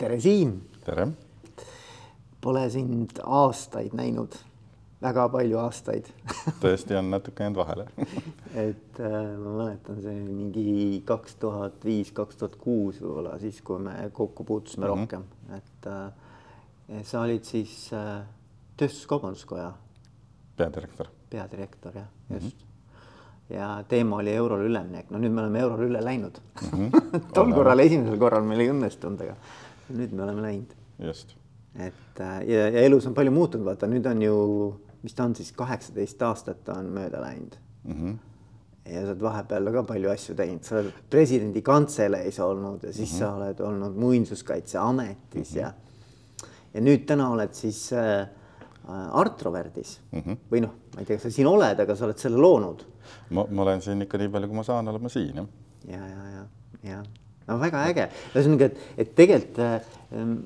[0.00, 0.54] tere, Siim.
[0.84, 1.08] tere.
[2.40, 4.32] Pole sind aastaid näinud,
[5.02, 6.08] väga palju aastaid
[6.62, 7.84] tõesti on natuke jäänud vahele
[8.68, 13.60] et äh, ma mäletan, see oli mingi kaks tuhat viis, kaks tuhat kuus võib-olla siis,
[13.64, 14.96] kui me kokku puutusime mm -hmm.
[15.02, 15.28] rohkem,
[15.58, 18.24] et äh, sa olid siis äh,
[18.80, 19.72] Tööstuskaubanduskoja
[20.56, 21.12] peadirektor.
[21.30, 22.48] peadirektor jah, just mm.
[22.48, 22.66] -hmm
[23.50, 26.68] ja teema oli eurole üleminek, no nüüd me oleme eurole üle läinud mm.
[26.68, 27.20] -hmm.
[27.34, 29.34] tol korral, esimesel korral meil ei õnnestunud, aga
[29.96, 30.74] nüüd me oleme läinud.
[31.06, 31.36] just.
[31.74, 34.38] et äh, ja, ja elus on palju muutunud, vaata nüüd on ju,
[35.02, 37.94] mis ta on siis, kaheksateist aastat on mööda läinud mm.
[37.94, 38.16] -hmm.
[38.90, 43.12] ja sa oled vahepeal ka palju asju teinud, sa oled presidendi kantseleis olnud ja siis
[43.12, 43.18] mm -hmm.
[43.18, 45.60] sa oled olnud muinsuskaitseametis mm -hmm.
[45.60, 45.72] ja
[46.74, 48.28] ja nüüd täna oled siis äh,
[48.90, 50.36] Art Roverdis mm -hmm.
[50.52, 52.84] või noh, ma ei tea, kas sa siin oled, aga sa oled selle loonud
[53.30, 55.46] ma, ma olen siin ikka nii palju, kui ma saan, olen ma siin jah.
[55.88, 56.44] ja, ja, ja,
[56.90, 57.02] ja
[57.50, 59.60] no väga äge, ühesõnaga, et, et tegelikult
[60.14, 60.38] ähm,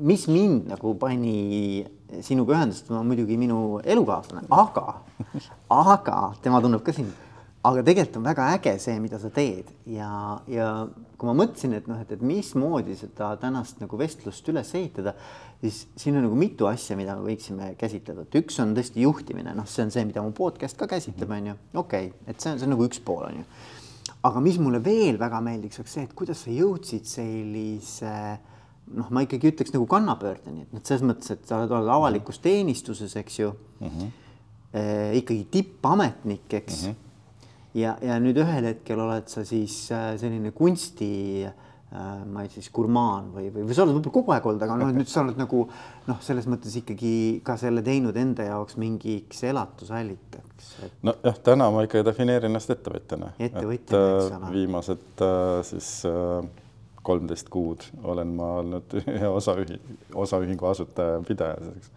[0.00, 1.84] mis mind nagu pani
[2.24, 4.86] sinuga ühendustama, muidugi minu elukaaslane, aga,
[5.70, 7.12] aga tema tunneb ka sind.
[7.60, 9.68] Aga tegelikult on väga äge see, mida sa teed.
[9.92, 10.08] Ja,
[10.48, 10.86] ja
[11.20, 15.12] kui ma mõtlesin, et noh, et, et mismoodi seda tänast nagu vestlust üles ehitada,
[15.60, 19.52] siis siin on nagu mitu asja, mida me võiksime käsitleda, et üks on tõesti juhtimine,
[19.58, 22.54] noh, see on see, mida mu podcast ka käsitleb, on ju, okei okay,, et see
[22.54, 23.46] on, see on nagu üks pool, on ju.
[24.22, 28.14] Aga mis mulle veel väga meeldiks, oleks see, et kuidas sa jõudsid sellise
[28.96, 33.14] noh, ma ikkagi ütleks nagu kannapöördeni, et noh, selles mõttes, et sa oled avalikus teenistuses,
[33.16, 34.10] eks ju mm, -hmm.
[34.72, 36.90] eh, ikkagi tippametnik, eks mm.
[36.90, 37.06] -hmm
[37.74, 41.10] ja, ja nüüd ühel hetkel oled sa siis äh, selline kunsti
[41.46, 41.52] äh,
[41.90, 44.76] ma ei tea, siis gurmaan või, või, või sa oled võib-olla kogu aeg olnud, aga
[44.78, 45.64] noh, nüüd sa oled nagu
[46.06, 47.12] noh, selles mõttes ikkagi
[47.46, 50.96] ka selle teinud enda jaoks mingiks elatusallikaks et....
[51.08, 53.32] nojah, täna ma ikka defineerin ennast ettevõtjana.
[53.42, 54.52] ettevõtjana, eks ole.
[54.54, 55.26] viimased
[55.66, 55.90] siis
[57.02, 59.82] kolmteist kuud olen ma olnud ühe osaühi-,
[60.14, 61.90] osaühingu asutaja pidaja, eks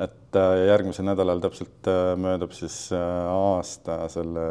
[0.00, 4.46] et äh, järgmisel nädalal täpselt äh, möödub siis äh, aasta selle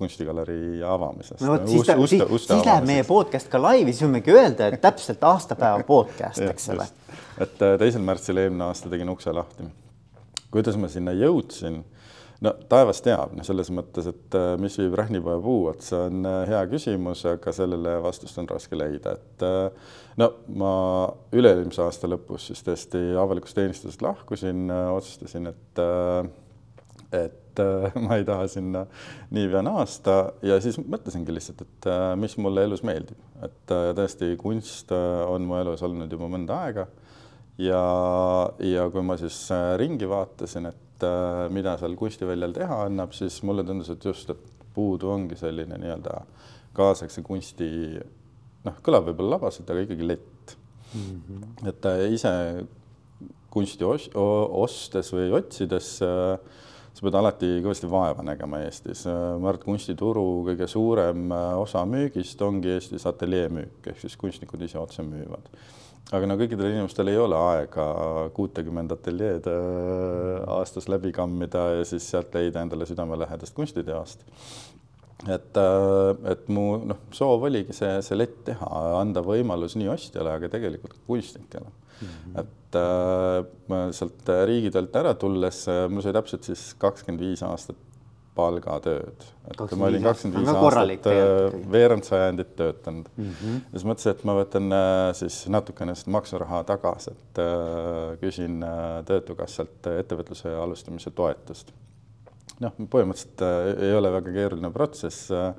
[0.00, 1.44] kunstigalerii avamisest.
[1.44, 4.82] no vot, siis, ta, siis, siis läheb meie podcast ka laivi, siis võimegi öelda, et
[4.82, 6.88] täpselt aastapäeva podcast, eks ole.
[7.40, 9.68] et teisel märtsil eelmine aasta tegin ukse lahti.
[10.50, 11.82] kuidas ma sinna jõudsin?
[12.40, 17.26] no taevas teab, noh, selles mõttes, et mis viib rähnipoja puu otsa, on hea küsimus,
[17.28, 19.44] aga sellele vastust on raske leida, et
[20.20, 20.30] no
[20.60, 20.72] ma
[21.36, 25.84] üle-eelmise aasta lõpus siis tõesti avalikust teenistusest lahkusin, otsustasin, et
[27.10, 27.49] et
[28.04, 28.84] ma ei taha sinna
[29.34, 30.16] niipea naasta
[30.46, 31.90] ja siis mõtlesingi lihtsalt, et
[32.20, 36.86] mis mulle elus meeldib, et tõesti kunst on mu elus olnud juba mõnda aega.
[37.58, 37.82] ja,
[38.64, 39.42] ja kui ma siis
[39.80, 41.08] ringi vaatasin, et
[41.50, 46.22] mida seal kunstiväljal teha annab, siis mulle tundus, et just, et puudu ongi selline nii-öelda
[46.76, 47.68] kaasaegse kunsti
[48.66, 50.54] noh, kõlab võib-olla labaselt, aga ikkagi lett
[50.94, 51.22] mm.
[51.28, 51.68] -hmm.
[51.68, 52.32] et äh, ise
[53.50, 56.38] kunsti os ostes või otsides äh,
[57.00, 59.06] sa pead alati kõvasti vaeva nägema Eestis.
[59.08, 64.60] Äh, ma arvan, et kunstituru kõige suurem osa müügist ongi Eestis ateljeemüük ehk siis kunstnikud
[64.68, 65.48] ise otse müüvad.
[66.12, 67.84] aga no kõikidel inimestel ei ole aega
[68.34, 69.46] kuutekümmend ateljeed
[70.48, 74.26] aastas läbi kammida ja siis sealt leida endale südamelähedast kunstiteost
[75.28, 80.32] et, äh, et mu noh, soov oligi see, see lett teha, anda võimalus nii ostjale,
[80.36, 82.08] aga tegelikult kunstnikele mm.
[82.08, 82.40] -hmm.
[82.40, 87.78] et äh, ma sealt riigitöölt ära tulles, äh, mul sai täpselt siis kakskümmend viis aastat
[88.36, 93.34] palgatööd, et ma olin kakskümmend viis aastat äh, veerand sajandit töötanud mm.
[93.40, 93.60] -hmm.
[93.66, 94.78] ja siis mõtlesin, et ma võtan
[95.18, 98.64] siis natukene seda maksuraha tagasi, et äh, küsin
[99.06, 101.74] Töötukassalt ettevõtluse alustamise toetust
[102.64, 105.54] noh, põhimõtteliselt äh, ei ole väga keeruline protsess äh,.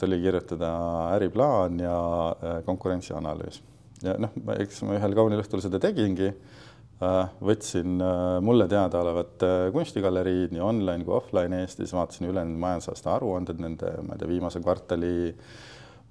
[0.00, 0.68] tuli kirjutada
[1.12, 1.96] äriplaan ja
[2.30, 3.58] äh, konkurentsianalüüs
[4.04, 7.32] ja noh, eks ma ühel kaunil õhtul seda tegingi äh,.
[7.44, 13.60] võtsin äh, mulle teadaolevat äh, kunstigaleriid nii online kui offline Eestis, vaatasin ülejäänud majandusaasta aruanded,
[13.62, 15.18] nende, ma ei tea, viimase kvartali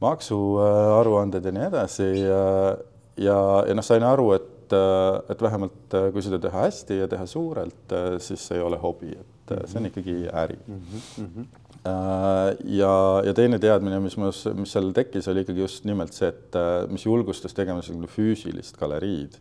[0.03, 2.43] maksuaruanded ja nii edasi ja,
[3.17, 7.93] ja, ja noh, sain aru, et et vähemalt kui seda teha hästi ja teha suurelt,
[8.19, 10.81] siis see ei ole hobi, et see on ikkagi äri mm.
[11.15, 11.45] -hmm.
[12.77, 12.93] Ja,
[13.25, 16.85] ja teine teadmine, mis mul, mis seal tekkis, oli ikkagi just nimelt see, et äh,
[16.91, 19.39] mis julgustas tegema selline füüsilist galeriid.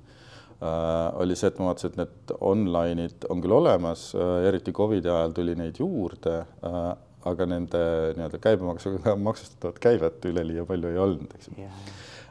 [0.56, 4.06] Uh, oli see, et ma vaatasin, et need online'id on küll olemas
[4.48, 6.38] eriti Covidi ajal tuli neid juurde
[7.26, 7.82] aga nende
[8.16, 11.68] nii-öelda käibemaksuga maksustatavat käivet üleliia palju ei olnud, eks ju.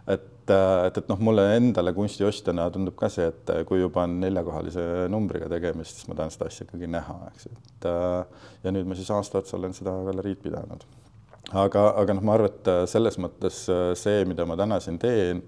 [0.05, 4.19] Et, äh, et, et noh, mulle endale kunstiostjana tundub ka see, et kui juba on
[4.21, 7.89] neljakohalise numbriga tegemist, siis ma tahan seda asja ikkagi näha, eks, et
[8.65, 10.85] ja nüüd ma siis aasta otsa olen seda galeriid pidanud.
[11.53, 13.65] aga, aga noh, ma arvan, et selles mõttes
[14.01, 15.43] see, mida ma täna siin teen,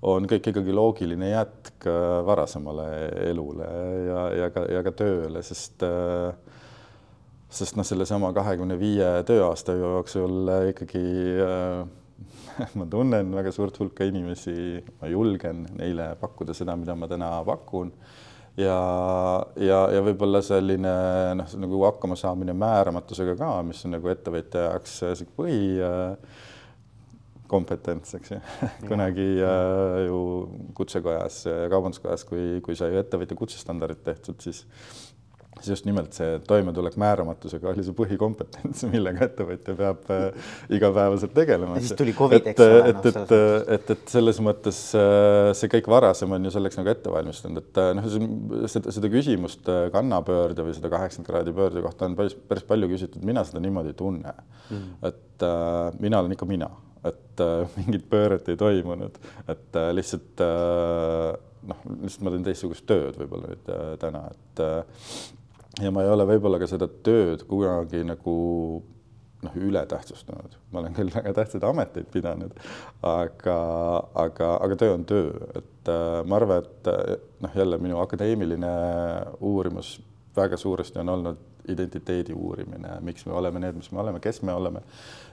[0.00, 1.88] on kõik ikkagi loogiline jätk
[2.24, 2.86] varasemale
[3.28, 3.68] elule
[4.06, 6.32] ja, ja ka, ja ka tööle, sest äh,
[7.50, 11.04] sest noh, sellesama kahekümne viie tööaasta jooksul ikkagi
[11.42, 11.80] äh,
[12.78, 17.92] ma tunnen väga suurt hulka inimesi, ma julgen neile pakkuda seda, mida ma täna pakun.
[18.60, 18.76] ja,
[19.56, 20.94] ja, ja võib-olla selline
[21.38, 26.40] noh, nagu hakkama saamine määramatusega ka, mis on nagu ettevõtja jaoks sihuke põhi äh,
[27.50, 28.40] kompetents, eks ju.
[28.90, 30.20] kunagi äh, ju
[30.78, 34.66] kutsekojas, kaubanduskojas, kui, kui sai ettevõtja kutsestandardid tehtud, siis
[35.60, 41.76] siis just nimelt see toimetulek määramatusega oli see põhikompetents, millega ettevõtja peab äh, igapäevaselt tegelema.
[41.78, 42.82] ja siis tuli Covid, eks ole.
[42.90, 46.92] et, et, et, et, et selles mõttes äh, see kõik varasem on ju selleks nagu
[46.92, 48.10] ette valmistunud, et äh, noh,
[48.72, 52.90] seda, seda küsimust äh, kannapöörde või seda kaheksakümmend kraadi pöörde kohta on päris, päris palju
[52.92, 54.86] küsitud, mina seda niimoodi ei tunne mm..
[55.10, 56.70] et äh, mina olen ikka mina
[57.06, 59.16] et äh, mingit pööret ei toimunud,
[59.48, 61.30] et äh, lihtsalt äh,
[61.70, 65.04] noh, lihtsalt ma teen teistsugust tööd võib-olla nüüd äh, täna, et äh,
[65.80, 68.36] ja ma ei ole võib-olla ka seda tööd kunagi nagu
[69.40, 72.56] noh, ületähtsustanud, ma olen küll väga tähtsaid ameteid pidanud,
[73.06, 73.58] aga,
[74.24, 78.72] aga, aga töö on töö, et äh, ma arvan, et äh, noh, jälle minu akadeemiline
[79.40, 79.98] uurimus
[80.36, 84.52] väga suuresti on olnud identiteedi uurimine, miks me oleme need, mis me oleme, kes me
[84.52, 84.82] oleme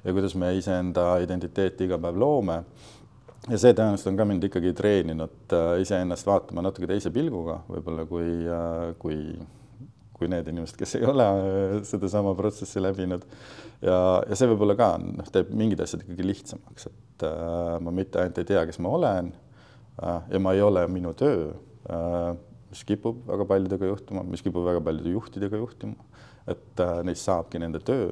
[0.03, 2.61] ja kuidas me iseenda identiteeti iga päev loome.
[3.47, 8.05] ja see tõenäoliselt on ka mind ikkagi treeninud äh, iseennast vaatama natuke teise pilguga, võib-olla
[8.09, 9.19] kui, äh, kui,
[10.17, 13.25] kui need inimesed, kes ei ole äh, sedasama protsessi läbinud.
[13.81, 18.23] ja, ja see võib-olla ka noh, teeb mingid asjad ikkagi lihtsamaks, et äh, ma mitte
[18.23, 19.31] ainult ei tea, kes ma olen
[20.01, 21.51] äh, ja ma ei ole minu töö
[21.89, 22.35] äh,
[22.71, 27.61] mis kipub väga paljudega juhtuma, mis kipub väga paljude juhtidega juhtuma, et äh, neist saabki
[27.61, 28.09] nende töö.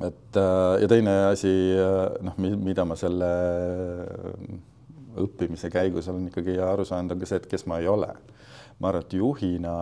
[0.00, 3.32] et äh, ja teine asi äh,, noh, mida ma selle
[5.18, 8.12] õppimise käigus olen ikkagi aru saanud, on ka see, et kes ma ei ole
[8.82, 9.72] ma arvan, et juhina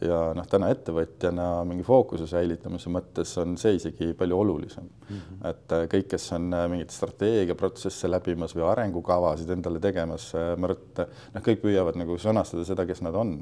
[0.00, 5.16] ja noh, täna ettevõtjana mingi fookuse säilitamise mõttes on see isegi palju olulisem mm.
[5.16, 5.42] -hmm.
[5.50, 10.70] et äh, kõik, kes on äh, mingeid strateegiaprotsesse läbimas või arengukavasid endale tegemas, äh, ma
[10.70, 13.36] arvan, et noh, kõik püüavad nagu sõnastada seda, kes nad on.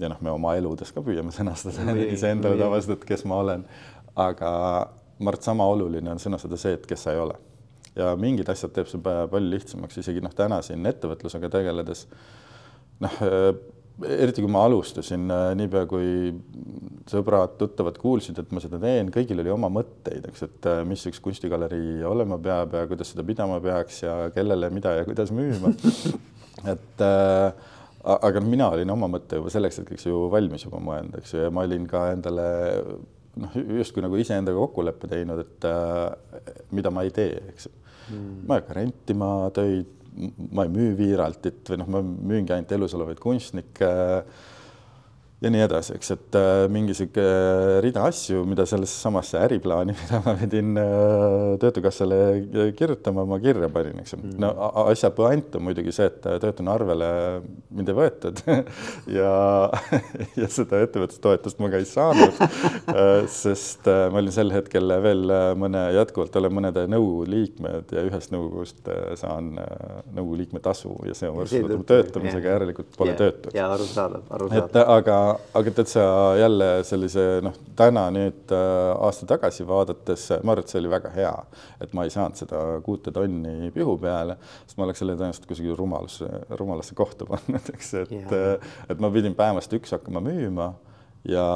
[0.00, 3.66] ja noh, me oma eludes ka püüame sõnastada iseendale tavaliselt, et kes ma olen,
[4.14, 4.50] aga
[5.18, 7.34] ma arvan, et sama oluline on sõnastada see, et kes sa ei ole.
[7.98, 12.06] Ja mingid asjad teeb see palju lihtsamaks, isegi noh, täna siin ettevõtlusega tegeledes
[13.00, 13.20] noh
[14.06, 16.30] eriti kui ma alustasin, äh, niipea kui
[17.10, 21.20] sõbrad-tuttavad kuulsid, et ma seda teen, kõigil oli oma mõtteid, eks, et äh, mis üks
[21.24, 25.72] kunstigalerii olema peab ja kuidas seda pidama peaks ja kellele, mida ja kuidas müüma.
[26.72, 27.70] et äh,
[28.16, 31.54] aga mina olin oma mõtte juba selleks hetkeks ju valmis juba mõelnud, eks ju, ja
[31.54, 32.46] ma olin ka endale
[33.40, 37.68] noh, justkui nagu iseendaga kokkuleppe teinud, et äh, mida ma ei tee, eks
[38.08, 38.44] mm..
[38.46, 39.96] ma ei hakka rentima töid
[40.50, 43.90] ma ei müü Viiraltit või noh, ma müüngi ainult elus olevaid kunstnikke
[45.40, 47.22] ja nii edasi, eks, et äh, mingi sihuke
[47.84, 52.18] rida asju, mida sellesse samasse äriplaani, mida ma pidin äh, Töötukassale
[52.76, 54.34] kirjutama, ma kirja panin, eks mm..
[54.42, 54.52] no
[54.84, 57.08] asja puänt on muidugi see, et töötuna arvele
[57.72, 58.42] mind ei võetud
[59.18, 59.32] ja,
[60.36, 65.24] ja seda ettevõtlustoetust ma ka ei saanud äh, sest ma olin sel hetkel veel
[65.60, 71.32] mõne, jätkuvalt olen mõnede nõukogu liikmed ja ühest nõukogust saan nõukogu liikme tasu ja see
[71.32, 73.56] on võrdsustatud töötamisega, järelikult pole ja, töötu.
[73.56, 74.68] ja arusaadav, arusaadav.
[74.68, 75.18] et aga
[75.58, 76.04] aga tead sa
[76.38, 81.12] jälle sellise noh, täna nüüd äh, aasta tagasi vaadates, ma arvan, et see oli väga
[81.14, 81.32] hea,
[81.82, 85.76] et ma ei saanud seda kuute tonni pihu peale, sest ma oleks selle tõenäoliselt kusagil
[85.78, 90.72] rumalasse, rumalasse kohta pannud, eks, et yeah., et ma pidin päevast üks hakkama müüma
[91.28, 91.46] ja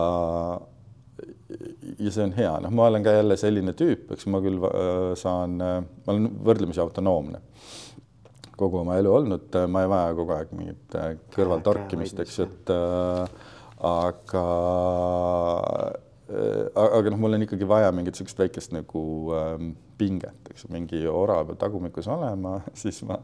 [1.99, 5.15] ja see on hea, noh, ma olen ka jälle selline tüüp, eks ma küll äh,
[5.19, 7.43] saan, äh, ma olen võrdlemisi autonoomne
[8.59, 10.97] kogu oma elu olnud, ma ei vaja kogu aeg mingit
[11.35, 13.51] kõrvaltorkimist, eks et äh,
[13.85, 14.47] aga
[16.33, 19.05] äh, aga noh, mul on ikkagi vaja mingit niisugust väikest nagu
[19.37, 23.19] ähm, pinget, eks ju, mingi orav tagumikus olema, siis ma,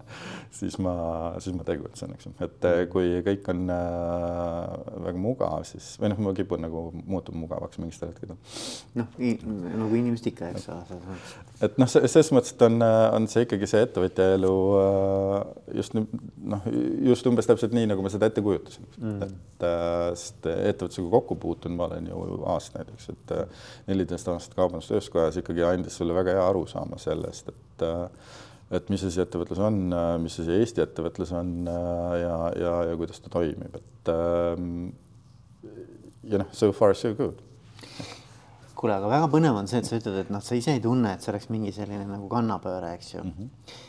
[0.54, 0.94] siis ma,
[1.42, 6.12] siis ma tegutsen, eks ju, et äh, kui kõik on äh, väga mugav, siis või
[6.12, 8.38] noh, ma kipun nagu muutuma mugavaks mingitel hetkedel.
[8.98, 11.00] noh, nagu inimesed ikka, eks ole.
[11.66, 15.36] et noh, selles mõttes, et on, on see ikkagi see ettevõtja elu äh,
[15.80, 16.70] just noh,
[17.10, 21.38] just umbes täpselt nii, nagu ma seda ette kujutasin mm., et äh, sest ettevõtlusega kokku
[21.40, 23.36] puutunud ma olen ju aastaid, eks, et
[23.88, 26.68] neliteist aastat kaubandus-tööstuskojas ikkagi andis sulle väga hea aru aru
[27.20, 27.84] saama sellest, et
[28.70, 29.78] et mis asi ettevõtlus on,
[30.22, 34.10] mis asi Eesti ettevõtlus on ja, ja, ja kuidas ta toimib, et
[36.30, 37.40] ja noh, so far so good
[38.78, 41.12] kuule, aga väga põnev on see, et sa ütled, et noh, sa ise ei tunne,
[41.12, 43.32] et see oleks mingi selline nagu kannapööre, eks ju mm.
[43.38, 43.88] -hmm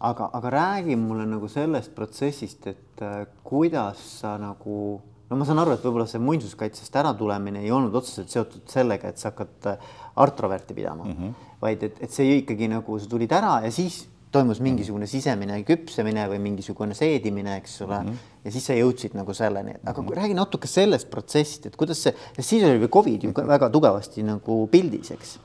[0.00, 5.00] aga, aga räägi mulle nagu sellest protsessist, et äh, kuidas sa nagu,
[5.32, 9.20] no ma saan aru, et võib-olla see muinsuskaitsest äratulemine ei olnud otseselt seotud sellega, et
[9.20, 11.52] sa hakkad äh, Art Roverti pidama mm, -hmm.
[11.62, 16.24] vaid et, et see ikkagi nagu sa tulid ära ja siis toimus mingisugune sisemine küpsemine
[16.28, 18.08] või mingisugune seedimine, eks ole mm.
[18.08, 18.44] -hmm.
[18.44, 20.20] ja siis sa jõudsid nagu selleni, aga mm -hmm.
[20.20, 25.10] räägi natuke sellest protsessist, et kuidas see, siis oli Covid ju väga tugevasti nagu pildis,
[25.10, 25.38] eks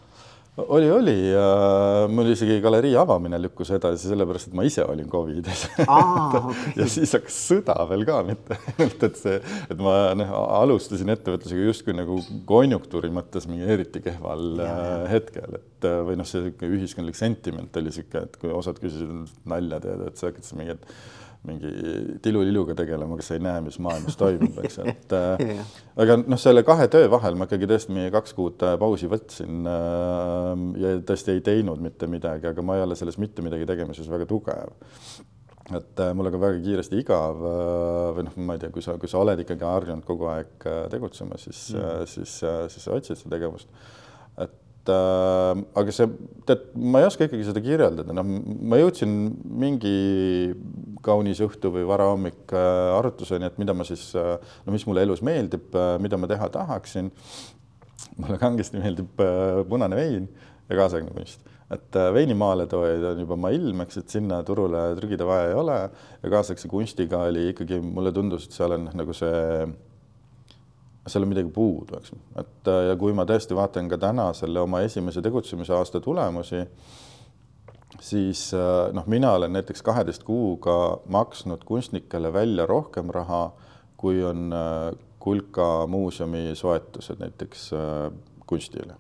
[0.58, 1.48] oli, oli ja
[2.10, 6.56] mul isegi galerii avamine lükkus edasi, sellepärast et ma ise olin Covidis okay.
[6.80, 9.38] ja siis hakkas sõda veel ka, mitte ainult, et see,
[9.70, 14.98] et ma noh, alustasin ettevõtlusega justkui nagu konjunktuuri mõttes mingi eriti kehval ja, ja.
[15.14, 19.14] hetkel, et või noh, see ühiskondlik sentiment oli niisugune, et kui osad küsisid
[19.48, 21.17] nalja teed, et sa hakkad siis mingi, et
[21.48, 21.72] mingi
[22.24, 25.64] tiluliluga tegelema, sa ei näe, mis maailmas toimub, eks, et äh,
[26.00, 29.68] aga noh, selle kahe töö vahel ma ikkagi tõesti mingi kaks kuud äh, pausi võtsin
[29.72, 30.52] äh,
[30.84, 34.30] ja tõesti ei teinud mitte midagi, aga ma ei ole selles mitte midagi tegemises väga
[34.30, 34.76] tugev
[35.76, 38.96] et äh, mul aga väga kiiresti igav äh, või noh, ma ei tea, kui sa,
[39.00, 42.38] kui sa oled ikkagi harjunud kogu aeg äh, tegutsema, siis mm., siis,
[42.72, 43.72] siis sa otsid seda tegevust.
[44.44, 44.56] et
[44.92, 46.08] äh, aga see,
[46.48, 48.32] tead, ma ei oska ikkagi seda kirjeldada, noh,
[48.72, 49.14] ma jõudsin
[49.64, 49.94] mingi
[51.06, 55.24] kaunis õhtu või varahommik äh, arutluseni, et mida ma siis äh,, no mis mulle elus
[55.26, 57.12] meeldib äh,, mida ma teha tahaksin.
[58.18, 60.28] mulle kangesti meeldib äh, punane vein
[60.70, 65.28] ja kaasaegne kunst et äh, veinimaaletoojaid on juba maa ilm, eks, et sinna turule trügida
[65.28, 65.78] vaja ei ole
[66.24, 69.68] ja kaasaegse kunstiga oli ikkagi, mulle tundus, et seal on nagu see
[71.08, 74.64] seal on midagi puudu, eks, et äh, ja kui ma tõesti vaatan ka täna selle
[74.64, 76.64] oma esimese tegutsemise aasta tulemusi,
[78.04, 83.50] siis äh, noh, mina olen näiteks kaheteist kuuga maksnud kunstnikele välja rohkem raha,
[83.98, 84.94] kui on äh,
[85.28, 87.72] Kulka muuseumi soetused näiteks
[88.48, 88.94] kunstile.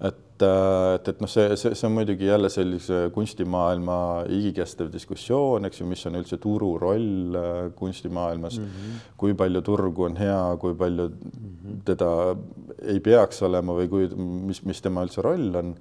[0.00, 3.98] Et et, äh, et, et noh, see, see, see on muidugi jälle sellise kunstimaailma
[4.32, 9.04] igikestev diskussioon, eks ju, mis on üldse turu roll äh, kunstimaailmas mm, -hmm.
[9.16, 11.80] kui palju turgu on hea, kui palju mm -hmm.
[11.84, 12.36] teda
[12.82, 15.74] ei peaks olema või kui, mis, mis tema üldse roll on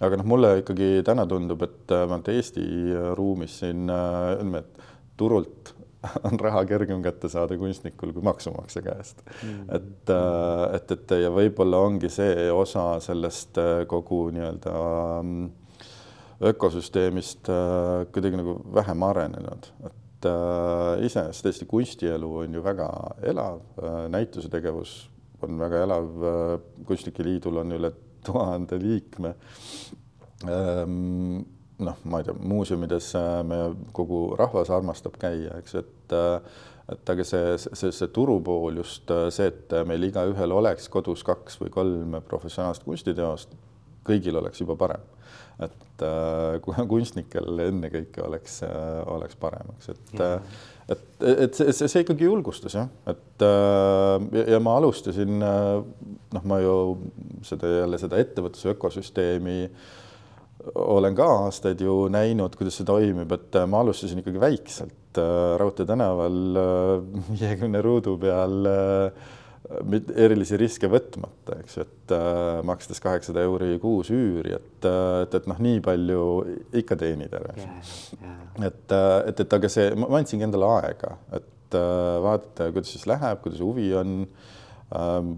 [0.00, 2.66] aga noh, mulle ikkagi täna tundub, et vähemalt Eesti
[3.14, 4.78] ruumis siin ütleme, et
[5.16, 5.74] turult
[6.28, 9.22] on raha kergem kätte saada kunstnikul kui maksumaksja käest.
[9.42, 9.68] Mm..
[9.78, 14.74] et, äh, et, et ja võib-olla ongi see osa sellest äh, kogu nii-öelda
[15.22, 15.50] mm,
[16.52, 20.26] ökosüsteemist äh, kuidagi nagu vähem arenenud, et
[21.06, 22.86] iseenesest Eesti kunstielu on ju väga
[23.30, 23.60] elav,
[24.10, 24.94] näituse tegevus
[25.44, 26.08] on väga elav,
[26.88, 27.90] Kunstnike Liidul on üle
[28.26, 29.34] tuhande liikme.
[30.48, 31.44] Ehm,
[31.84, 33.10] noh, ma ei tea, muuseumides
[33.48, 33.58] me
[33.96, 36.16] kogu rahvas armastab käia, eks, et
[36.86, 41.72] et aga see, see, see turupool just see, et meil igaühel oleks kodus kaks või
[41.74, 43.56] kolm professionaalset kunstiteost,
[44.06, 45.02] kõigil oleks juba parem.
[45.58, 46.04] et
[46.62, 48.60] kui kunstnikel ennekõike oleks,
[49.10, 50.30] oleks parem, eks, et ja.
[50.94, 56.62] et, et see, see, see ikkagi julgustas jah, et ja, ja ma alustasin noh, ma
[56.62, 56.74] ju
[57.50, 59.94] seda jälle seda ettevõtluse ökosüsteemi äh,
[60.74, 65.56] olen ka aastaid ju näinud, kuidas see toimib, et äh, ma alustasin ikkagi väikselt äh,
[65.60, 68.70] Raudtee tänaval äh, viiekümne ruudu peal
[70.14, 75.48] erilisi riske võtmata, eks ju, et äh, makstes kaheksasada euri kuus üüri, et, et, et
[75.50, 76.22] noh, nii palju
[76.82, 77.90] ikka teenid ära yeah,.
[78.20, 78.38] Yeah.
[78.68, 78.96] et,
[79.32, 83.62] et, et aga see, ma andsingi endale aega, et äh, vaadata, kuidas siis läheb, kuidas
[83.64, 84.16] huvi on
[84.94, 85.36] ähm,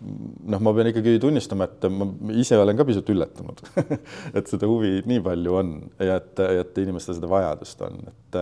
[0.00, 2.08] noh, ma pean ikkagi tunnistama, et ma
[2.38, 3.62] ise olen ka pisut üllatunud
[4.38, 8.40] et seda huvi nii palju on ja et, et inimestel seda vajadust on, et,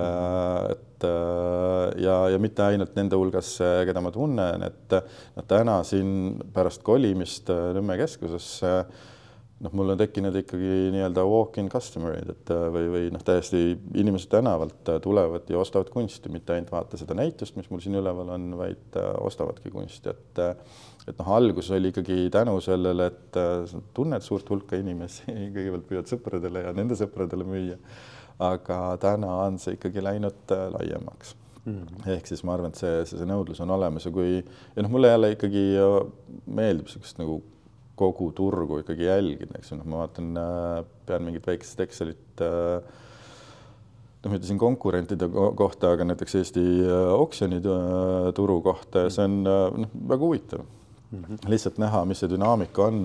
[0.75, 1.09] et
[2.05, 3.55] ja, ja mitte ainult nende hulgas,
[3.89, 4.99] keda ma tunnen, et
[5.51, 8.75] täna siin pärast kolimist Nõmme keskusesse
[9.61, 14.93] noh, mul on tekkinud ikkagi nii-öelda walk-in customer'id, et või, või noh, täiesti inimesed tänavalt
[15.05, 18.97] tulevad ja ostavad kunsti, mitte ainult vaata seda näitust, mis mul siin üleval on, vaid
[19.21, 20.47] ostavadki kunsti, et
[21.09, 23.39] et noh, algus oli ikkagi tänu sellele, et
[23.97, 25.27] tunned suurt hulka inimesi,
[25.57, 27.79] kõigepealt püüad sõpradele ja nende sõpradele müüa.
[28.41, 31.75] aga täna on see ikkagi läinud laiemaks mm.
[31.75, 32.11] -hmm.
[32.15, 34.91] ehk siis ma arvan, et see, see, see nõudlus on olemas ja kui ja noh,
[34.91, 35.65] mulle jälle ikkagi
[36.47, 37.43] meeldib niisugust nagu
[38.01, 42.81] kogu turgu ikkagi jälgida, eks ju, noh, ma vaatan, äh, pean mingit väikest Excelit äh,
[44.25, 50.25] noh, ütlesin konkurentide kohta, aga näiteks Eesti äh, oksjonituru kohta ja see on noh, väga
[50.27, 51.25] huvitav mm.
[51.25, 51.43] -hmm.
[51.53, 53.03] lihtsalt näha, mis see dünaamika on.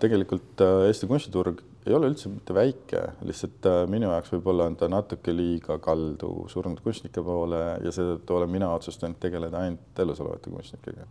[0.00, 4.88] tegelikult Eesti kunstiturg ei ole üldse mitte väike, lihtsalt äh, minu jaoks võib-olla on ta
[4.90, 10.52] natuke liiga kaldu surnud kunstnike poole ja seetõttu olen mina otsustanud tegeleda ainult elus olevate
[10.52, 11.08] kunstnikega.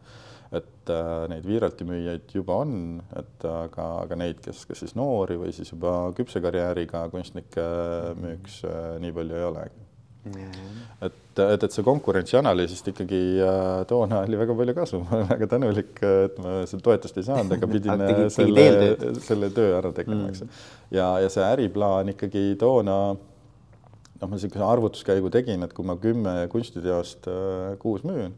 [0.55, 2.71] Et äh, neid Viiralti müüjaid juba on,
[3.19, 7.67] et aga, aga neid, kes, kes siis noori või siis juba küpse karjääriga kunstnikke
[8.17, 9.85] müüks äh,, nii palju ei olegi.
[10.99, 15.47] Et, et, et see konkurentsianalüüsist ikkagi äh, toona oli väga palju kasu, ma olen väga
[15.53, 18.65] tänulik, et ma seda toetust ei saanud, aga pidin äh, selle,
[19.23, 20.43] selle töö ära tegema, eks.
[20.43, 20.67] Mm..
[20.97, 22.99] ja, ja see äriplaan ikkagi toona
[24.19, 28.35] noh, ma niisuguse arvutuskäigu tegin, et kui ma kümme kunstiteost äh, kuus müün,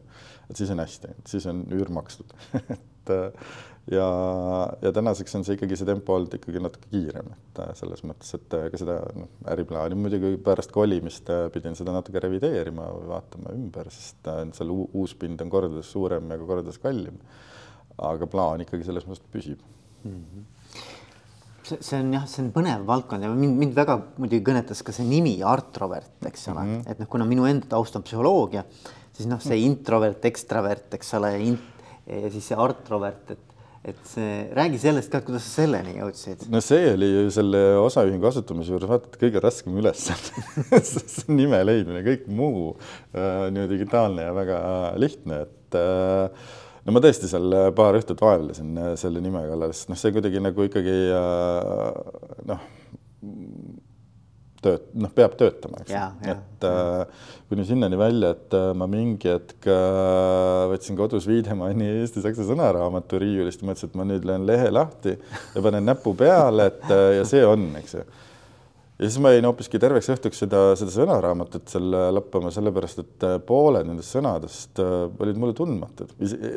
[0.52, 2.32] et siis on hästi, siis on üür makstud
[2.62, 3.52] et äh,
[3.90, 4.06] ja,
[4.82, 8.30] ja tänaseks on see ikkagi see tempo olnud ikkagi natuke kiirem, et äh, selles mõttes,
[8.38, 13.10] et äh, ka seda noh, äriplaani muidugi pärast kolimist äh, pidin seda natuke revideerima või
[13.10, 17.18] vaatama ümber, sest seal uus pind on kordades suurem ja ka kordades kallim.
[18.02, 19.60] aga plaan ikkagi selles mõttes püsib
[20.04, 20.18] mm.
[20.18, 20.50] -hmm
[21.62, 24.94] see, see on jah, see on põnev valdkond ja mind, mind väga muidugi kõnetas ka
[24.94, 26.90] see nimi Art Robert, eks ole mm, -hmm.
[26.90, 28.64] et noh, kuna minu enda taust on psühholoogia,
[29.16, 31.32] siis noh, see introvert, ekstravert, eks ole,
[32.08, 33.48] ja siis see Art Robert, et
[33.82, 36.44] et see, räägi sellest ka, kuidas sa selleni jõudsid?
[36.52, 40.78] no see oli ju selle osaühingu asutamise juures vaata et kõige raskem ülesanne
[41.40, 44.60] nime leidmine, kõik muu äh, nii digitaalne ja väga
[45.02, 46.46] lihtne, et äh,
[46.86, 50.42] no ma tõesti seal paar õhtut vaevlesin äh, selle nime kallal, sest noh, see kuidagi
[50.46, 52.68] nagu ikkagi äh, noh
[54.64, 55.92] tööt-, noh, peab töötama, eks.
[56.32, 62.48] et äh, kuni sinnani välja, et äh, ma mingi hetk äh, võtsin kodus Wiedemanni Eesti-Saksa
[62.48, 67.08] sõnaraamatu riiulist, mõtlesin, et ma nüüd löön lehe lahti ja panen näpu peale, et äh,
[67.20, 68.06] ja see on, eks ju
[69.02, 73.36] ja siis ma jäin hoopiski terveks õhtuks seda, seda sõnaraamatut seal lappama, sellepärast et äh,
[73.46, 76.12] pooled nendest sõnadest äh, olid mulle tundmatud,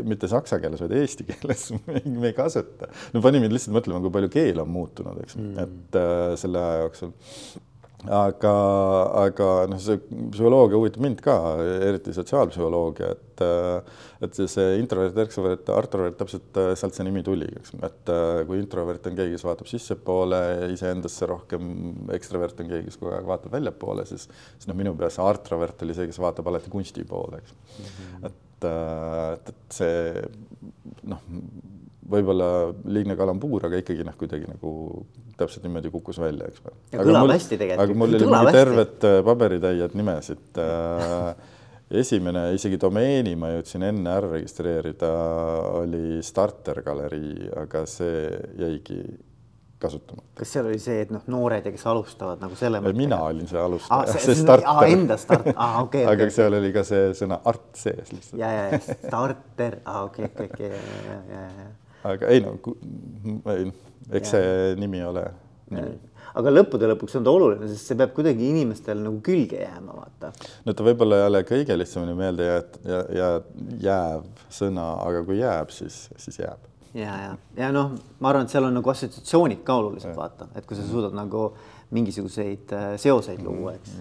[0.05, 1.69] mitte saksa keeles, vaid eesti keeles
[2.21, 2.91] me ei kasuta.
[3.15, 6.61] no pani mind lihtsalt mõtlema, kui palju keel on muutunud, eks mm., et äh, selle
[6.61, 7.15] aja jooksul
[8.13, 8.55] aga,
[9.25, 9.99] aga noh, see
[10.33, 11.35] psühholoogia huvitab mind ka,
[11.89, 13.23] eriti sotsiaalpsühholoogia, et
[14.25, 18.61] et see introvert, ekstrovert, artrovert, täpselt äh, sealt see nimi tuli, eks, et äh, kui
[18.61, 20.39] introvert on keegi, kes vaatab sissepoole,
[20.73, 21.69] iseendasse rohkem,
[22.15, 25.83] ekstrovert on keegi, kes kogu aeg vaatab väljapoole, siis, siis noh, minu peas see artrovert
[25.85, 27.93] oli see, kes vaatab alati kunsti poole, eks mm.
[27.93, 28.27] -hmm.
[28.31, 31.21] et, äh, et, et see noh
[32.09, 32.49] võib-olla
[32.91, 34.71] liigne kalambuur, aga ikkagi noh, kuidagi nagu
[35.39, 36.63] täpselt niimoodi kukkus välja, eks.
[36.93, 37.83] kõlab hästi tegelikult.
[37.83, 41.29] aga mul oli mingi tervet äh, paberitäied nimesid äh,
[42.01, 45.11] esimene isegi domeeni ma jõudsin enne ära registreerida,
[45.81, 48.27] oli starter galerii, aga see
[48.61, 49.01] jäigi
[49.81, 50.27] kasutamata.
[50.39, 53.01] kas seal oli see, et noh, noored ja kes alustavad nagu selle mõttega?
[53.01, 54.91] mina olin see alustaja ah,, see, see starter.
[54.95, 56.11] Enda start, aa okei okay,.
[56.13, 56.35] aga okay.
[56.37, 58.37] seal oli ka see sõna art sees lihtsalt.
[58.41, 61.73] ja, ja, ja starter, aa okei, okei, okei, ja, ja, ja
[62.05, 62.57] aga ei no,
[63.53, 63.71] ei,
[64.19, 65.25] eks see nimi ole
[65.71, 65.95] nimi.
[66.35, 70.31] aga lõppude lõpuks on ta oluline, sest see peab kuidagi inimestel nagu külge jääma, vaata.
[70.65, 73.29] no ta võib-olla ei ole kõige lihtsamini meelde jääd, ja, ja
[73.87, 76.67] jääv sõna, aga kui jääb, siis, siis jääb.
[76.93, 80.67] ja, ja, ja noh, ma arvan, et seal on nagu assotsiatsioonid ka olulised, vaata, et
[80.67, 81.49] kui sa suudad nagu
[81.95, 83.97] mingisuguseid äh, seoseid luua, eks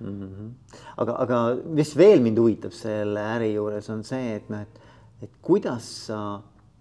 [0.00, 0.28] mm.
[0.28, 0.50] -hmm.
[0.96, 4.79] aga, aga mis veel mind huvitab selle äri juures on see, et noh, et
[5.22, 6.20] et kuidas sa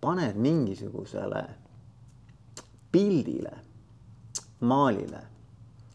[0.01, 1.43] paned mingisugusele
[2.91, 3.55] pildile,
[4.65, 5.23] maalile,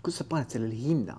[0.02, 1.16] kuidas sa paned sellele hinna?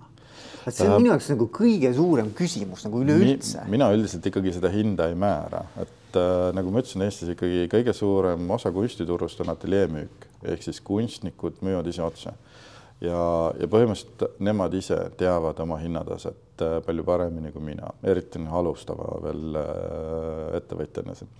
[0.65, 3.75] et see on minu jaoks nagu kõige suurem küsimus nagu üleüldse Mi,.
[3.77, 7.93] mina üldiselt ikkagi seda hinda ei määra, et äh, nagu ma ütlesin, Eestis ikkagi kõige
[7.95, 12.33] suurem osa kunstiturust on ateljeemüük ehk siis kunstnikud müüvad ise otse
[13.03, 13.19] ja,
[13.59, 19.19] ja põhimõtteliselt nemad ise teavad oma hinnataset äh, palju paremini kui mina, eriti noh, alustava
[19.25, 21.31] veel äh, ettevõtjana siin.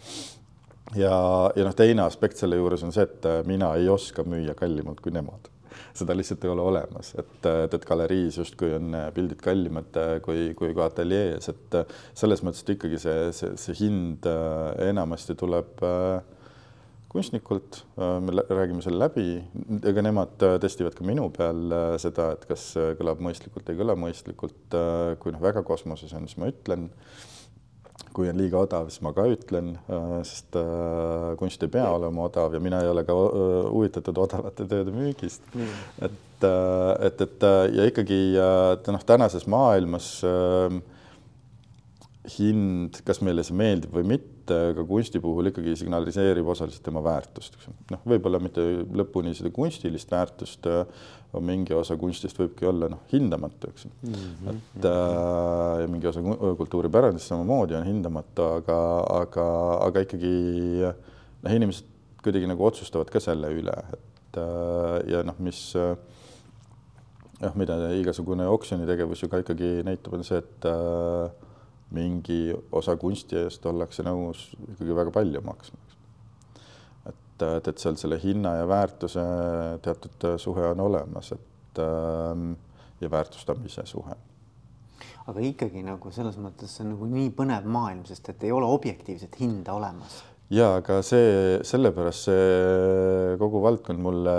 [1.00, 1.16] ja,
[1.56, 5.04] ja noh, teine aspekt selle juures on see, et äh, mina ei oska müüa kallimalt
[5.04, 5.52] kui nemad
[5.96, 10.74] seda lihtsalt ei ole olemas, et, et, et galeriis justkui on pildid kallimad kui, kui
[10.76, 11.78] ka ateljees, et
[12.16, 14.28] selles mõttes, et ikkagi see, see, see hind
[14.84, 16.35] enamasti tuleb äh,
[17.16, 19.28] kunstnikult, äh, me räägime selle läbi,
[19.88, 23.96] ega nemad äh, testivad ka minu peal äh, seda, et kas kõlab mõistlikult, ei kõla
[24.00, 24.76] mõistlikult.
[25.22, 26.90] kui noh, väga kosmoses on, siis ma ütlen.
[28.16, 29.74] kui on liiga odav, siis ma ka ütlen,
[30.24, 30.56] sest
[31.40, 35.82] kunst ei pea olema odav ja mina ei ole ka huvitatud odavate tööde müügist mm..
[36.08, 36.48] et,
[37.10, 38.20] et, et ja ikkagi
[38.88, 40.14] noh, tänases maailmas
[42.38, 47.58] hind, kas meile see meeldib või mitte ka kunsti puhul ikkagi signaliseerib osaliselt tema väärtust,
[47.58, 48.64] eks noh, võib-olla mitte
[49.02, 50.70] lõpuni seda kunstilist väärtust,
[51.46, 54.14] mingi osa kunstist võibki olla noh, hindamatu, eks mm.
[54.14, 54.62] -hmm.
[54.80, 58.80] et äh, ja mingi osa kultuuripärandist samamoodi on hindamatu, aga,
[59.20, 59.48] aga,
[59.90, 60.36] aga ikkagi
[60.86, 67.78] noh, inimesed kuidagi nagu otsustavad ka selle üle, et et ja noh, mis noh, mida
[68.00, 70.68] igasugune oksjonitegevus ju ka ikkagi näitab, on see, et
[71.96, 75.82] mingi osa kunsti eest ollakse nõus ikkagi väga palju maksma.
[77.10, 79.26] et, et, seal selle hinna ja väärtuse
[79.84, 81.82] teatud suhe on olemas, et
[83.02, 84.16] ja väärtustamise suhe
[85.26, 88.68] aga ikkagi nagu selles mõttes see on nagu nii põnev maailm, sest et ei ole
[88.70, 90.20] objektiivset hinda olemas.
[90.54, 94.36] ja aga see, sellepärast see kogu valdkond mulle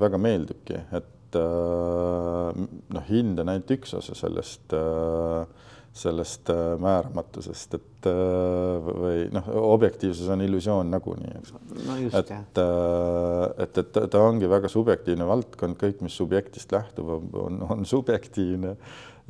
[0.00, 2.62] väga meeldibki, et äh,
[2.96, 5.44] noh, hind on ainult üks osa sellest äh,
[5.92, 11.96] sellest äh, määramatusest, et äh, või noh, objektiivsus on illusioon nagunii, eks no.
[12.08, 17.86] et, äh, et, et ta ongi väga subjektiivne valdkond, kõik, mis subjektist lähtub, on, on
[17.94, 18.74] subjektiivne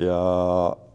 [0.02, 0.18] ja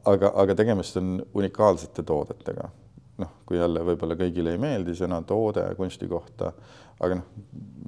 [0.08, 2.72] aga, aga tegemist on unikaalsete toodetega.
[3.18, 6.52] noh, kui jälle võib-olla kõigile ei meeldi sõna toode kunsti kohta
[7.04, 7.26] aga noh,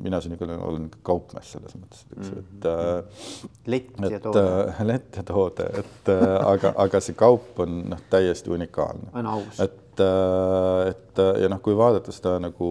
[0.04, 3.54] mina siin ikka olen kaupmees selles mõttes, eks, et mm.
[3.74, 4.44] lett ja toode.
[4.44, 9.10] Äh, lett ja toode, et äh, aga, aga see kaup on noh, täiesti unikaalne.
[9.20, 9.64] on aus.
[9.66, 12.70] et, et ja noh, kui vaadata seda nagu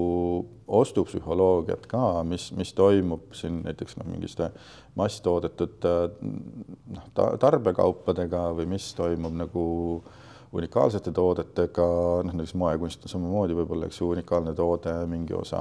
[0.79, 4.51] ostupsühholoogiat ka, mis, mis toimub siin näiteks noh, mingiste
[4.98, 9.66] masstoodetud noh, tarbekaupadega või mis toimub nagu
[9.98, 10.24] äh,
[10.57, 11.87] unikaalsete toodetega,
[12.25, 15.61] noh näiteks moekunst on samamoodi võib-olla, ju, unikaalne toode, mingi osa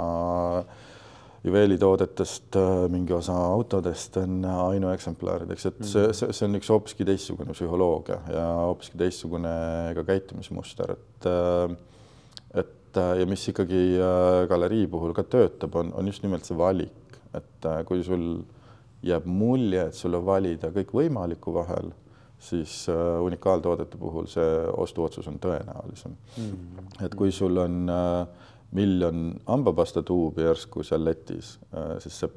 [1.48, 2.58] juveelitoodetest,
[2.92, 8.18] mingi osa autodest on ainueksemplarid, eks, et see, see, see on üks hoopiski teistsugune psühholoogia
[8.34, 9.54] ja hoopiski teistsugune
[9.98, 11.30] ka käitumismuster, et
[12.58, 14.00] et ja mis ikkagi
[14.50, 18.24] galerii puhul ka töötab, on, on just nimelt see valik, et kui sul
[19.06, 21.92] jääb mulje, et sul on valida kõikvõimaliku vahel
[22.40, 26.90] siis äh, unikaaltoodete puhul see ostuotsus on tõenäolisem mm.
[27.06, 28.28] et kui sul on äh,
[28.78, 32.30] miljon hambapasta tuubi järsku seal letis äh,, siis sa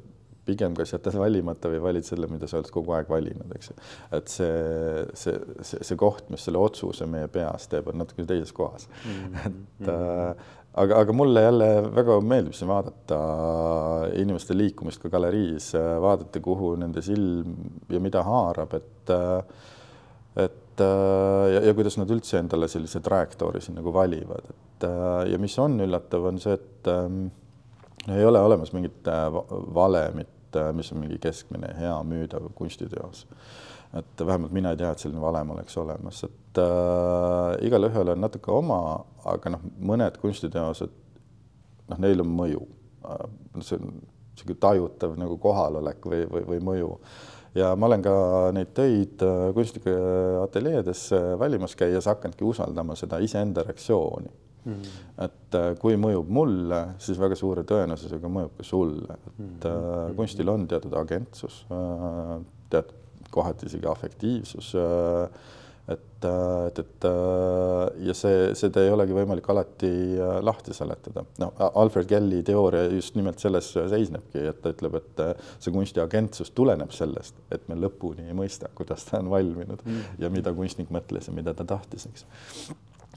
[0.45, 3.75] pigem kas jätad valimata või valid selle, mida sa oled kogu aeg valinud, eks ju.
[4.17, 8.53] et see, see, see, see koht, mis selle otsuse meie peas teeb, on natuke teises
[8.57, 9.19] kohas mm.
[9.19, 9.59] -hmm.
[9.81, 13.19] et äh, aga, aga mulle jälle väga meeldib siin vaadata
[14.17, 17.55] inimeste liikumist ka galeriis, vaadata, kuhu nende silm
[17.89, 19.43] ja mida haarab, et äh,
[20.35, 25.31] et äh, ja, ja kuidas nad üldse endale sellise trajektoori siin nagu valivad, et äh,
[25.33, 27.25] ja mis on üllatav, on see, et ähm,
[28.09, 29.27] ei ole olemas mingit äh,
[29.75, 30.37] valemit,
[30.75, 33.25] mis on mingi keskmine hea müüdav kunstiteos.
[33.95, 38.51] et vähemalt mina ei tea, et selline valem oleks olemas, et äh, igalühel on natuke
[38.51, 38.81] oma,
[39.27, 40.93] aga noh, mõned kunstiteosed,
[41.91, 42.67] noh, neil on mõju
[43.61, 43.91] see on
[44.31, 46.89] niisugune tajutav nagu kohalolek või, või, või mõju
[47.55, 48.13] ja ma olen ka
[48.55, 49.95] neid töid äh, kunstnike
[50.43, 51.09] ateljeedes
[51.39, 54.73] valimas käies hakanudki usaldama seda iseenda reaktsiooni mm.
[54.73, 55.25] -hmm.
[55.25, 60.15] et äh, kui mõjub mulle, siis väga suure tõenäosusega mõjub ka sulle, et mm -hmm.
[60.15, 61.65] kunstil on teatud agentsus,
[62.69, 64.75] teatud kohati isegi afektiivsus
[65.91, 67.07] et, et, et
[68.07, 71.23] ja see, seda ei olegi võimalik alati äh, lahti seletada.
[71.41, 76.03] no Alfred Kelly teooria just nimelt selles seisnebki, et ta ütleb, et äh, see kunsti
[76.03, 80.21] agentsus tuleneb sellest, et me lõpuni ei mõista, kuidas ta on valminud mm.
[80.21, 82.25] ja mida kunstnik mõtles ja mida ta tahtis, eks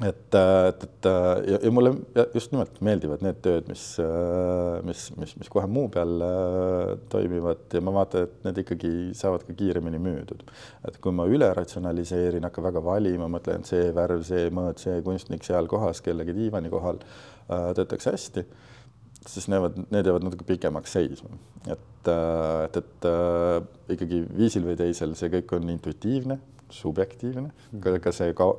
[0.02, 1.06] et, et, et
[1.46, 1.92] ja, ja mulle
[2.34, 3.84] just nimelt meeldivad need tööd, mis,
[4.88, 6.24] mis, mis, mis kohe muu peal
[7.12, 10.42] toimivad ja ma vaatan, et need ikkagi saavad ka kiiremini müüdud.
[10.88, 15.46] et kui ma üle ratsionaliseerin, hakkan väga valima, mõtlen see värv, see mõõt, see kunstnik
[15.46, 16.98] seal kohas kellegi diivani kohal
[17.48, 18.44] töötaks hästi,
[19.28, 21.38] siis nevad, need jäävad natuke pikemaks seisma.
[21.70, 26.40] et, et, et ikkagi viisil või teisel see kõik on intuitiivne
[26.74, 27.50] subjektiivne,
[27.82, 28.50] ka, ka see ka,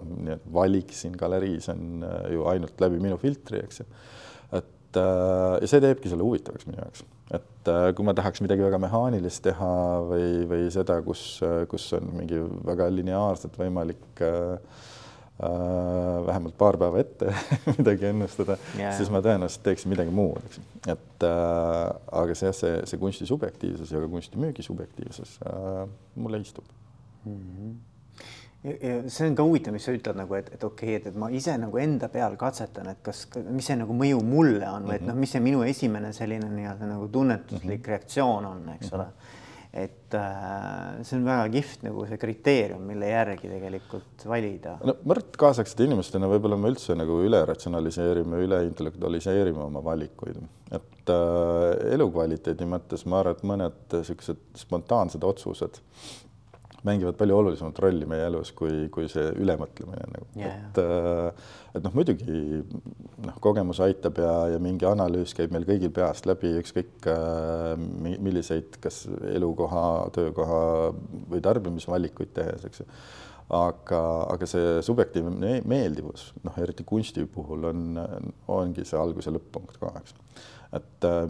[0.55, 3.87] valik siin galeriis on äh, ju ainult läbi minu filtri, eks ju.
[4.61, 8.65] et äh, ja see teebki selle huvitavaks minu jaoks, et äh, kui ma tahaks midagi
[8.65, 9.71] väga mehaanilist teha
[10.09, 11.25] või, või seda, kus,
[11.71, 14.57] kus on mingi väga lineaarselt võimalik äh,
[16.25, 17.33] vähemalt paar päeva ette
[17.77, 20.61] midagi ennustada yeah., siis ma tõenäoliselt teeksin midagi muud, eks.
[20.93, 21.89] et äh,
[22.21, 25.83] aga see, see, see kunsti subjektiivsus ja ka kunstimüügi subjektiivsus äh,
[26.15, 26.71] mulle istub
[27.25, 27.35] mm.
[27.35, 27.75] -hmm
[28.65, 31.29] see on ka huvitav, mis sa ütled nagu, et, et okei okay,, et, et ma
[31.33, 35.05] ise nagu enda peal katsetan, et kas, mis see nagu mõju mulle on või et
[35.05, 37.89] noh, mis see minu esimene selline nii-öelda nagu tunnetuslik mm -hmm.
[37.93, 39.07] reaktsioon on, eks ole.
[39.75, 44.77] et äh, see on väga kihvt nagu see kriteerium, mille järgi tegelikult valida.
[44.83, 50.39] no Mart kaasaegsete inimestena võib-olla me üldse nagu üle ratsionaliseerime, üle intellektualiseerime oma valikuid,
[50.71, 55.83] et äh, elukvaliteedi mõttes ma arvan, et mõned niisugused spontaansed otsused
[56.85, 60.55] mängivad palju olulisemat rolli meie elus kui, kui see ülemõtlemine nagu Yeah.
[60.69, 62.61] et äh, et noh, muidugi
[63.25, 68.17] noh, kogemus aitab ja, ja mingi analüüs käib meil kõigil peast läbi, ükskõik äh, mi-
[68.23, 69.01] milliseid, kas
[69.33, 70.61] elukoha, töökoha
[71.31, 72.87] või tarbimisvalikuid tehes, eks ju.
[73.55, 74.01] aga,
[74.33, 77.83] aga see subjektiivne me- meeldivus, noh, eriti kunsti puhul on,
[78.47, 80.15] ongi see algus- ja lõpp-punkt ka, eks.
[80.79, 81.27] et äh,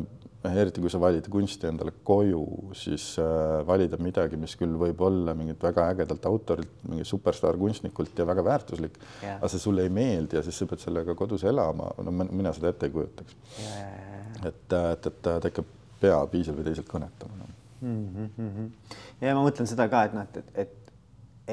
[0.53, 2.43] eriti kui sa valid kunsti endale koju,
[2.77, 8.17] siis äh, valida midagi, mis küll võib olla mingit väga ägedalt autorilt, mingi superstaar kunstnikult
[8.19, 11.89] ja väga väärtuslik aga see sulle ei meeldi ja siis sa pead sellega kodus elama,
[12.03, 13.37] no mina seda ette ei kujutaks.
[14.45, 15.65] et, et, et ta ikka
[16.01, 17.51] peab viisil või teisel kõnetama no..
[17.85, 18.67] Mhm,
[19.21, 20.93] ja ma mõtlen seda ka, et noh, et, et,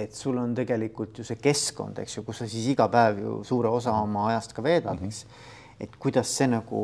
[0.05, 3.35] et, sul on tegelikult ju see keskkond, eks ju, kus sa siis iga päev ju
[3.47, 5.25] suure osa oma ajast ka veedad, eks.
[5.83, 6.83] Et kuidas see nagu,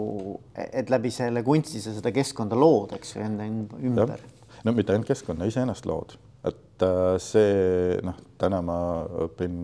[0.54, 3.46] et läbi selle kunsti sa seda keskkonda lood, eks ju, enda
[3.78, 4.24] ümber.
[4.66, 6.16] no mitte ainult keskkonna, iseennast lood,
[6.48, 8.78] et äh, see noh, täna ma
[9.26, 9.58] õpin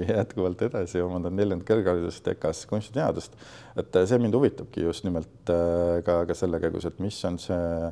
[0.00, 3.36] jätkuvalt edasi, omandan neljandat kõrgharidust EKA-s kunstiteadust,
[3.80, 7.40] et äh, see mind huvitabki just nimelt äh, ka, ka selle käigus, et mis on
[7.40, 7.90] see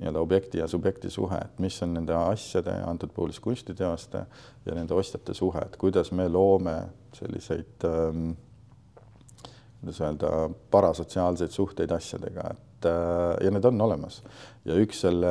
[0.00, 4.24] nii-öelda objekti ja subjekti suhe, et mis on nende asjade, antud puhul siis kunstiteoste
[4.66, 6.74] ja nende ostjate suhe, et kuidas me loome
[7.14, 8.32] selliseid ähm,
[9.84, 10.30] kuidas öelda,
[10.72, 14.22] parasotsiaalseid suhteid asjadega, et äh, ja need on olemas.
[14.64, 15.30] ja üks selle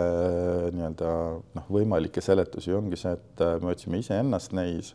[0.75, 1.09] nii-öelda
[1.57, 4.93] noh, võimalikke seletusi ongi see, et äh, me otsime iseennast neis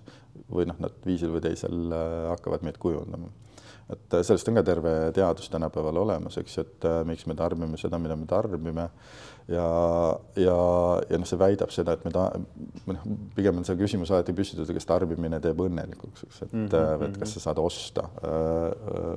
[0.53, 3.31] või noh, nad viisil või teisel äh, hakkavad meid kujundama.
[3.91, 7.81] et äh, sellest on ka terve teadus tänapäeval olemas, eks et äh, miks me tarbime
[7.81, 8.89] seda, mida me tarbime
[9.49, 9.69] ja,
[10.37, 10.57] ja,
[11.09, 12.31] ja noh, see väidab seda, et me ta-,
[12.91, 17.07] noh, pigem on see küsimus alati püstitatud, kas tarbimine teeb õnnelikuks, eks, et mm, -hmm.
[17.09, 18.71] et kas sa saad osta äh,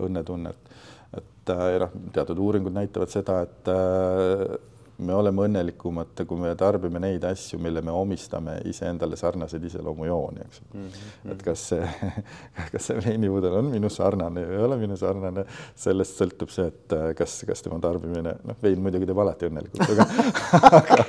[0.08, 0.74] õnnetunnet.
[1.18, 4.58] et äh, ja noh, teatud uuringud näitavad seda, et äh,
[5.06, 10.62] me oleme õnnelikumad, kui me tarbime neid asju, mille me omistame iseendale sarnaseid iseloomujooni, eks
[10.64, 10.88] mm.
[10.88, 11.32] -hmm.
[11.34, 11.90] et kas see,
[12.74, 16.98] kas see veinipudel on minu sarnane või ei ole minu sarnane, sellest sõltub see, et
[16.98, 20.08] äh, kas, kas tema tarbimine, noh, vein muidugi teeb alati õnnelikuks, aga
[20.82, 21.00] aga,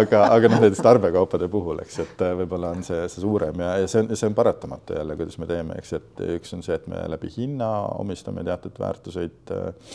[0.00, 3.76] aga, aga noh, näiteks tarbekaupade puhul, eks, et äh, võib-olla on see, see suurem ja,
[3.82, 6.78] ja see on, see on paratamatu jälle, kuidas me teeme, eks, et üks on see,
[6.78, 9.94] et me läbi hinna omistame teatud väärtuseid äh,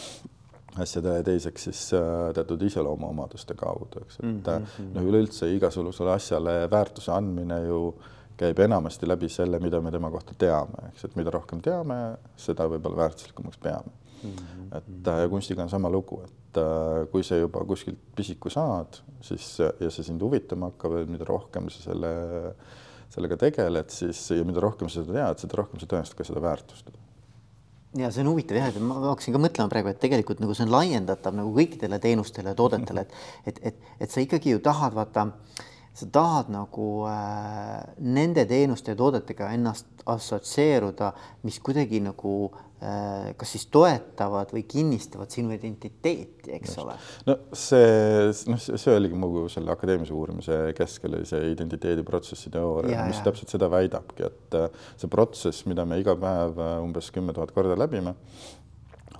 [0.81, 4.91] asjade ja teiseks siis äh, teatud iseloomuomaduste kaudu, eks, et mm -hmm.
[4.93, 7.95] noh, üleüldse igasugusele asjale väärtuse andmine ju
[8.37, 12.67] käib enamasti läbi selle, mida me tema kohta teame, eks, et mida rohkem teame, seda
[12.67, 13.91] võib-olla väärtuslikumaks peame
[14.23, 14.31] mm.
[14.31, 14.77] -hmm.
[14.77, 16.61] et äh, ja kunstiga on sama lugu, et
[17.11, 21.69] kui sa juba kuskilt pisiku saad, siis ja see sind huvitama hakkab, et mida rohkem
[21.69, 22.11] sa selle,
[23.09, 26.41] sellega tegeled, siis ja mida rohkem sa seda tead, seda rohkem sa tõenäoliselt ka seda
[26.41, 27.04] väärtustad
[27.95, 30.65] ja see on huvitav jah, et ma hakkasin ka mõtlema praegu, et tegelikult nagu see
[30.67, 34.95] on laiendatav nagu kõikidele teenustele ja toodetele, et et, et, et sa ikkagi ju tahad
[34.97, 35.29] vaata,
[35.95, 41.11] sa tahad nagu äh, nende teenuste ja toodetega ennast assotsieeruda,
[41.47, 46.97] mis kuidagi nagu äh, kas siis toetavad või kinnistavad sinu identiteeti, eks ole.
[47.29, 53.21] no see, noh, see oligi mu selle akadeemilise uurimise keskel oli see identiteediprotsessi teooria, mis
[53.21, 53.27] ja.
[53.29, 57.55] täpselt seda väidabki, et äh, see protsess, mida me iga päev äh, umbes kümme tuhat
[57.55, 58.17] korda läbime,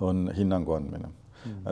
[0.04, 1.08] on hinnangu andmine.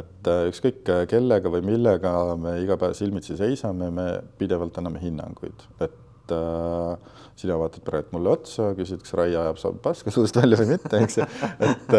[0.00, 4.08] Et äh, ükskõik kellega või millega me iga päev silmitsi seisame, me
[4.38, 10.12] pidevalt anname hinnanguid, et äh, sina vaatad praegu mulle otsa, küsid, kas Raie ajab paska
[10.14, 11.26] suust välja või mitte, eks ju.
[11.68, 11.94] et,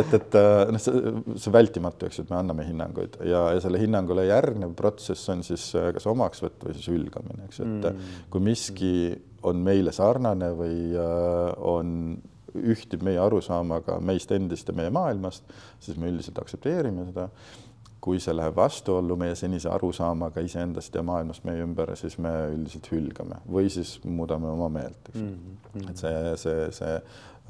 [0.00, 0.38] et, et
[0.70, 4.76] noh, see, see vältimatu, eks ju, et me anname hinnanguid ja, ja selle hinnangule järgnev
[4.78, 8.18] protsess on siis kas omaksvõtt või siis hülgamine, eks ju, et mm.
[8.30, 8.94] kui miski
[9.48, 11.94] on meile sarnane või on
[12.54, 15.44] ühtib meie arusaamaga meist endist ja meie maailmast,
[15.84, 17.28] siis me üldiselt aktsepteerime seda
[18.00, 22.86] kui see läheb vastuollu meie senise arusaamaga iseendast ja maailmast meie ümber, siis me üldiselt
[22.92, 25.34] hülgame või siis muudame oma meelt, eks mm.
[25.74, 25.90] -hmm.
[25.90, 26.94] et see, see, see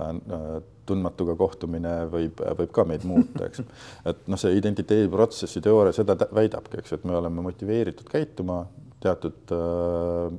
[0.01, 0.57] äh,
[0.89, 3.63] tundmatuga kohtumine võib, võib ka meid muuta, eks.
[4.11, 8.63] et noh, see identiteediprotsessi teooria seda väidabki, eks, et me oleme motiveeritud käituma
[9.05, 10.39] teatud äh,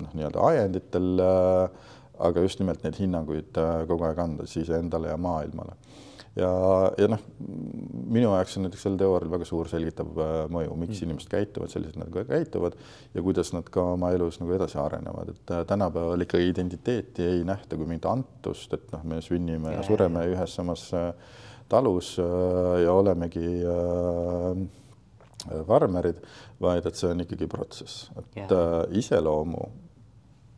[0.00, 1.88] noh, nii-öelda ajenditel, äh,
[2.20, 5.76] aga just nimelt neid hinnanguid kogu aeg anda siis endale ja maailmale
[6.38, 6.50] ja,
[6.98, 7.22] ja noh,
[8.10, 11.08] minu jaoks on näiteks sel teoorial väga suur selgitav äh, mõju, miks mm.
[11.08, 12.76] inimesed käituvad selliselt, nagu käituvad
[13.14, 17.44] ja kuidas nad ka oma elus nagu edasi arenevad, et äh, tänapäeval ikkagi identiteeti ei
[17.46, 20.34] nähta kui mingit antust, et noh, me sünnime ja, ja sureme ja.
[20.36, 21.10] ühes samas äh,
[21.70, 23.60] talus ja olemegi
[25.68, 26.16] farmerid,
[26.58, 28.82] vaid et see on ikkagi protsess, et yeah.
[28.98, 29.68] iseloomu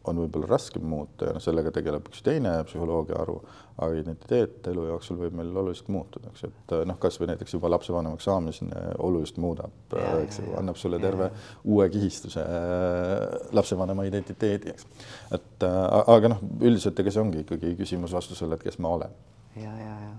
[0.08, 3.36] on võib-olla raskem muuta ja noh, sellega tegeleb üks teine psühholoogia haru,
[3.76, 8.26] aga identiteet elu jooksul võib meil oluliselt muutuda, eks, et noh, kasvõi näiteks juba lapsevanemaks
[8.28, 11.60] saamine oluliselt muudab, eks ju, annab sulle terve ja, ja.
[11.74, 14.88] uue kihistuse äh, lapsevanema identiteedi, eks.
[15.38, 15.82] et äh,
[16.16, 19.20] aga noh, üldiselt ega see ongi ikkagi küsimus vastusele, et kes ma olen.
[19.56, 20.12] Ja, ja, ja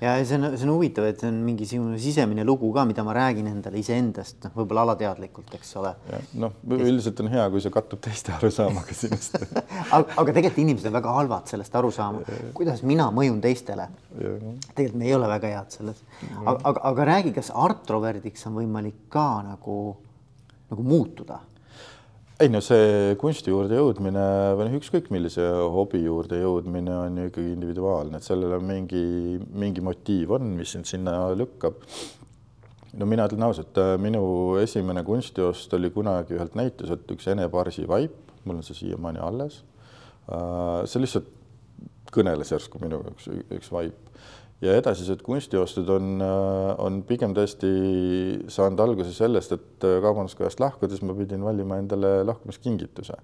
[0.00, 3.14] ja see on, see on huvitav, et see on mingisugune sisemine lugu ka, mida ma
[3.16, 5.92] räägin endale iseendast, noh, võib-olla alateadlikult, eks ole.
[6.40, 9.36] noh, üldiselt on hea, kui see kattub teiste arusaamaga sinust
[9.96, 12.24] aga, aga tegelikult inimesed on väga halvad sellest aru saama,
[12.56, 13.90] kuidas mina mõjun teistele.
[14.16, 16.02] tegelikult me ei ole väga head selles.
[16.40, 19.78] aga, aga, aga räägi, kas artroverdiks on võimalik ka nagu,
[20.72, 21.42] nagu muutuda
[22.40, 24.22] ei no see kunsti juurde jõudmine
[24.56, 29.02] või noh, ükskõik millise hobi juurde jõudmine on ju ikkagi individuaalne, et sellel on mingi,
[29.60, 31.82] mingi motiiv on, mis sind sinna lükkab.
[32.96, 34.22] no mina ütlen ausalt, minu
[34.62, 39.60] esimene kunstiost oli kunagi ühelt näituselt üks Ene Parsi vaip, mul on see siiamaani alles.
[40.88, 41.28] see lihtsalt
[42.10, 44.08] kõneles järsku minuga üks, üks vaip
[44.64, 47.70] ja edasised kunstiostud on, äh, on pigem tõesti
[48.52, 53.16] saanud alguse sellest, et äh, kaubanduskojast lahkudes ma pidin valima endale lahkumiskingituse.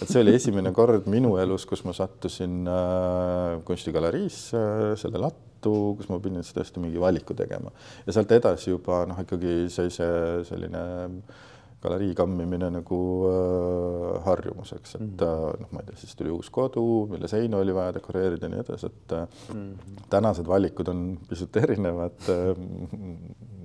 [0.00, 4.64] et see oli esimene kord minu elus, kus ma sattusin äh, kunstigaleriisse,
[5.00, 7.70] selle lattu, kus ma pidin tõesti mingi valiku tegema
[8.06, 11.40] ja sealt edasi juba noh, ikkagi sai see selline äh,
[11.82, 15.60] galerii kammimine nagu äh, harjumuseks, et mm -hmm.
[15.60, 18.60] noh, ma ei tea, siis tuli uus kodu, mille seina oli vaja dekoreerida ja nii
[18.64, 20.04] edasi, et mm -hmm.
[20.10, 22.56] tänased valikud on pisut erinevad äh,.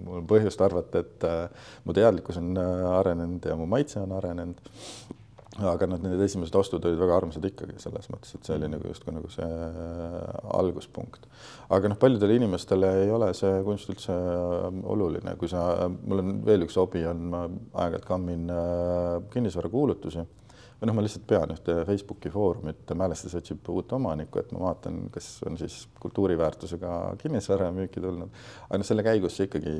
[0.06, 1.50] mul on põhjust arvata, et äh,
[1.86, 2.58] mu teadlikkus on
[2.92, 4.62] arenenud ja mu maitse on arenenud
[5.65, 8.89] aga noh, need esimesed ostud olid väga armsad ikkagi selles mõttes, et see oli nagu
[8.91, 10.17] justkui nagu see äh,
[10.58, 11.26] alguspunkt.
[11.74, 16.34] aga noh, paljudele inimestele ei ole see kunst üldse äh, oluline, kui sa, mul on
[16.46, 20.26] veel üks hobi on, ma aeg-ajalt kammin äh, kinnisvarakuulutusi
[20.78, 25.08] või noh, ma lihtsalt pean ühte Facebooki foorumit, mälestus otsib uut omanikku, et ma vaatan,
[25.13, 26.91] kas on siis kultuuriväärtusega
[27.24, 28.30] kinnisvara müüki tulnud.
[28.67, 29.74] aga noh, selle käigus sa ikkagi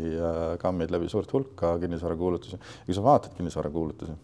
[0.64, 4.18] kammid läbi suurt hulka kinnisvarakuulutusi ja kui sa vaatad kinnisvarakuulutusi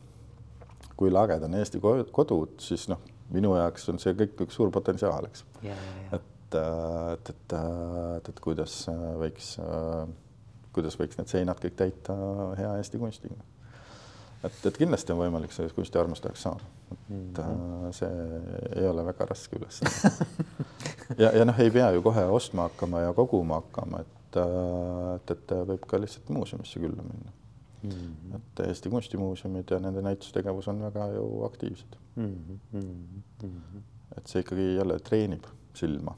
[1.04, 3.02] kui laged on Eesti kodud, siis noh,
[3.36, 5.46] minu jaoks on see kõik üks suur potentsiaal, eks.
[5.64, 8.84] et, et, et, et, et, et kuidas
[9.20, 9.56] võiks,
[10.76, 12.16] kuidas võiks need seinad kõik täita
[12.60, 13.36] hea Eesti kunstiga.
[14.44, 17.92] et, et kindlasti on võimalik sellest kunstiarmastajaks saada, et mm -hmm.
[18.00, 20.28] see ei ole väga raske ülesanne
[21.24, 24.42] ja, ja noh, ei pea ju kohe ostma hakkama ja koguma hakkama, et,
[25.16, 27.43] et, et võib ka lihtsalt muuseumisse külla minna
[27.84, 27.90] mm.
[27.90, 28.36] -hmm.
[28.36, 32.60] et Eesti kunstimuuseumid ja nende näitustegevus on väga ju aktiivsed mm.
[32.74, 33.82] -hmm.
[34.18, 35.44] et see ikkagi jälle treenib
[35.74, 36.16] silma.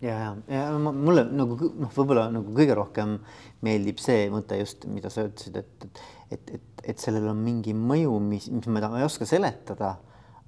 [0.00, 3.18] ja, ja, ja mulle nagu noh, võib-olla nagu kõige rohkem
[3.60, 6.00] meeldib see mõte just, mida sa ütlesid, et, et,
[6.30, 9.98] et, et, et sellel on mingi mõju, mis, mis ma ei oska seletada,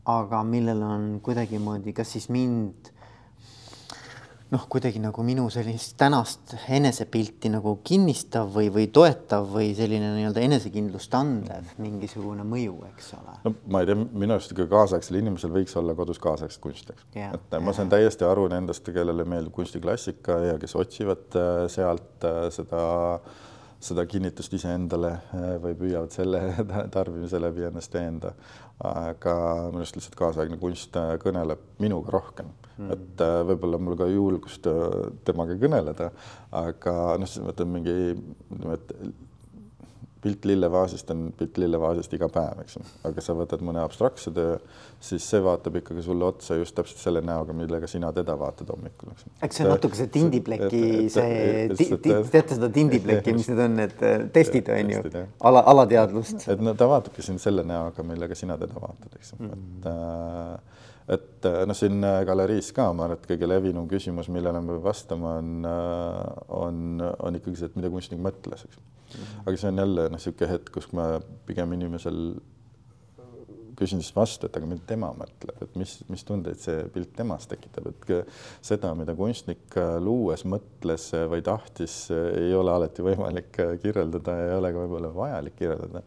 [0.05, 2.91] aga millel on kuidagimoodi, kas siis mind
[4.53, 10.45] noh, kuidagi nagu minu sellist tänast enesepilti nagu kinnistav või, või toetav või selline nii-öelda
[10.45, 13.37] enesekindlust andev mingisugune mõju, eks ole.
[13.47, 17.39] no ma ei tea, minu arust ikka kaasaegsel inimesel võiks olla kodus kaasaegset kunsti, eks
[17.39, 22.45] et ma saan täiesti aru nendest, kellele meeldib kunstiklassika ja kes otsivad äh, sealt äh,
[22.53, 22.83] seda
[23.83, 26.43] seda kinnitust iseendale äh, või püüavad selle
[26.97, 28.33] tarbimise läbi ennast veenda.
[28.83, 29.35] Aga
[29.71, 34.67] minu arust lihtsalt kaasaegne kunst kõneleb minuga rohkem mm., et äh, võib-olla mul ka julgust
[34.71, 36.11] äh, temaga kõneleda,
[36.63, 38.95] aga noh, siis ma ütlen mingi ütleme, et
[40.23, 44.55] pilt lillevaasist on pilt lillevaasist iga päev, eks ju, aga sa võtad mõne abstraktse töö,
[45.03, 49.11] siis see vaatab ikkagi sulle otsa just täpselt selle näoga, millega sina teda vaatad hommikul,
[49.17, 49.27] eks.
[49.49, 50.83] eks see on natuke see tindipleki,
[51.15, 55.03] see, teate seda tindipleki, mis need on, need äh, testid on ju,
[55.51, 56.47] ala, alateadvust.
[56.55, 59.91] et no ta vaatabki sind selle näoga, millega sina teda vaatad, eks ju mm., et
[59.91, 64.61] äh, et äh, noh, siin äh, galeriis ka ma arvan, et kõige levinum küsimus, millele
[64.61, 68.81] me peame vastama, on, äh, on, on ikkagi see, et mida kunstnik mõtles, eks.
[69.43, 71.15] Aga see on jälle noh, niisugune hetk, kus ma
[71.49, 72.21] pigem inimesel
[73.77, 77.49] küsin siis vastu, et aga mida tema mõtleb, et mis, mis tundeid see pilt temas
[77.51, 83.51] tekitab, et seda, mida kunstnik luues mõtles või tahtis, ei ole alati võimalik
[83.83, 86.05] kirjeldada ja ei ole ka võib-olla vajalik kirjeldada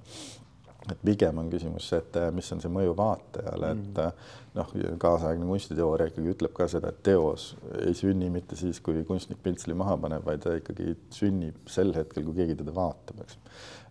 [0.92, 4.26] et pigem on küsimus see, et mis on see mõju vaatajale, et mm.
[4.58, 7.48] noh, kaasaegne kunstiteooria ikkagi ütleb ka seda, et teos
[7.82, 12.28] ei sünni mitte siis, kui kunstnik pintsli maha paneb, vaid ta ikkagi sünnib sel hetkel,
[12.28, 13.40] kui keegi teda vaatab, eks.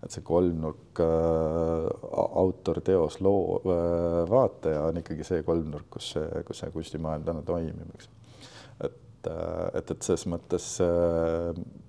[0.07, 1.88] et see kolmnurk äh,
[2.44, 7.42] autor, teos, loo äh,, vaataja on ikkagi see kolmnurk, kus see, kus see kunstimaailm täna
[7.46, 8.12] toimib, eks.
[8.87, 10.69] et et, et, et selles mõttes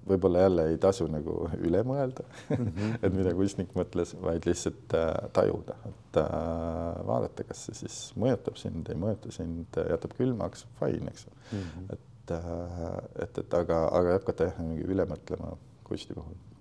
[0.05, 2.97] võib-olla jälle ei tasu nagu üle mõelda mm, -hmm.
[3.03, 4.97] et mida kunstnik mõtles, vaid lihtsalt
[5.33, 6.19] tajuda, et
[7.07, 11.93] vaadata, kas see siis mõjutab sind, ei mõjuta sind, jätab külmaks, fine, eks mm -hmm..
[11.93, 12.35] et,
[13.23, 15.55] et, et aga, aga ei hakata jah üle mõtlema
[15.85, 16.54] kunsti puhul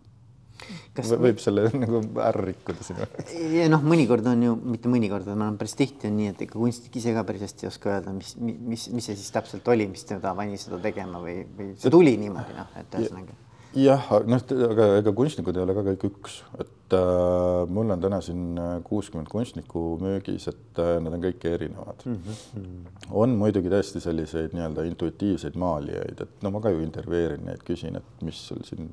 [0.94, 3.07] kas võib selle nagu ära rikkuda sinu
[3.59, 7.00] ja noh, mõnikord on ju, mitte mõnikord, vaid päris tihti on nii, et ega kunstnik
[7.00, 10.07] ise ka päris hästi ei oska öelda, mis, mis, mis see siis täpselt oli, mis
[10.09, 13.36] teda pani seda tegema või, või see tuli niimoodi noh, et ühesõnaga.
[13.80, 18.22] jah, noh, aga ega kunstnikud ei ole ka kõik üks, et äh, mul on täna
[18.24, 22.22] siin äh, kuuskümmend kunstnikku müügis, et äh, nad on kõik erinevad mm.
[22.22, 23.05] -hmm.
[23.24, 27.98] on muidugi tõesti selliseid nii-öelda intuitiivseid maalijaid, et no ma ka ju intervjueerin neid, küsin,
[27.98, 28.88] et mis sul siin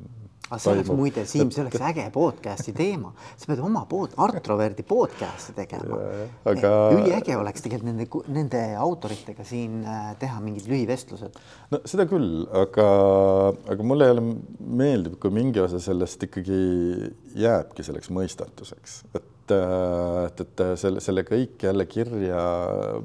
[0.52, 4.47] aga see oleks muide, Siim, see oleks äge podcast'i teema, sa pead oma pod, Art
[4.52, 5.99] Roverdi podcast'i tegema.
[6.52, 6.74] Aga...
[6.97, 11.39] üliäge oleks tegelikult nende, nende autoritega siin äh, teha mingid lühivestlused.
[11.72, 12.88] no seda küll, aga,
[13.72, 14.26] aga mulle jälle
[14.60, 16.62] meeldib, kui mingi osa sellest ikkagi
[17.39, 22.41] jääbki selleks mõistatuseks, et äh, et, et selle, selle kõik jälle kirja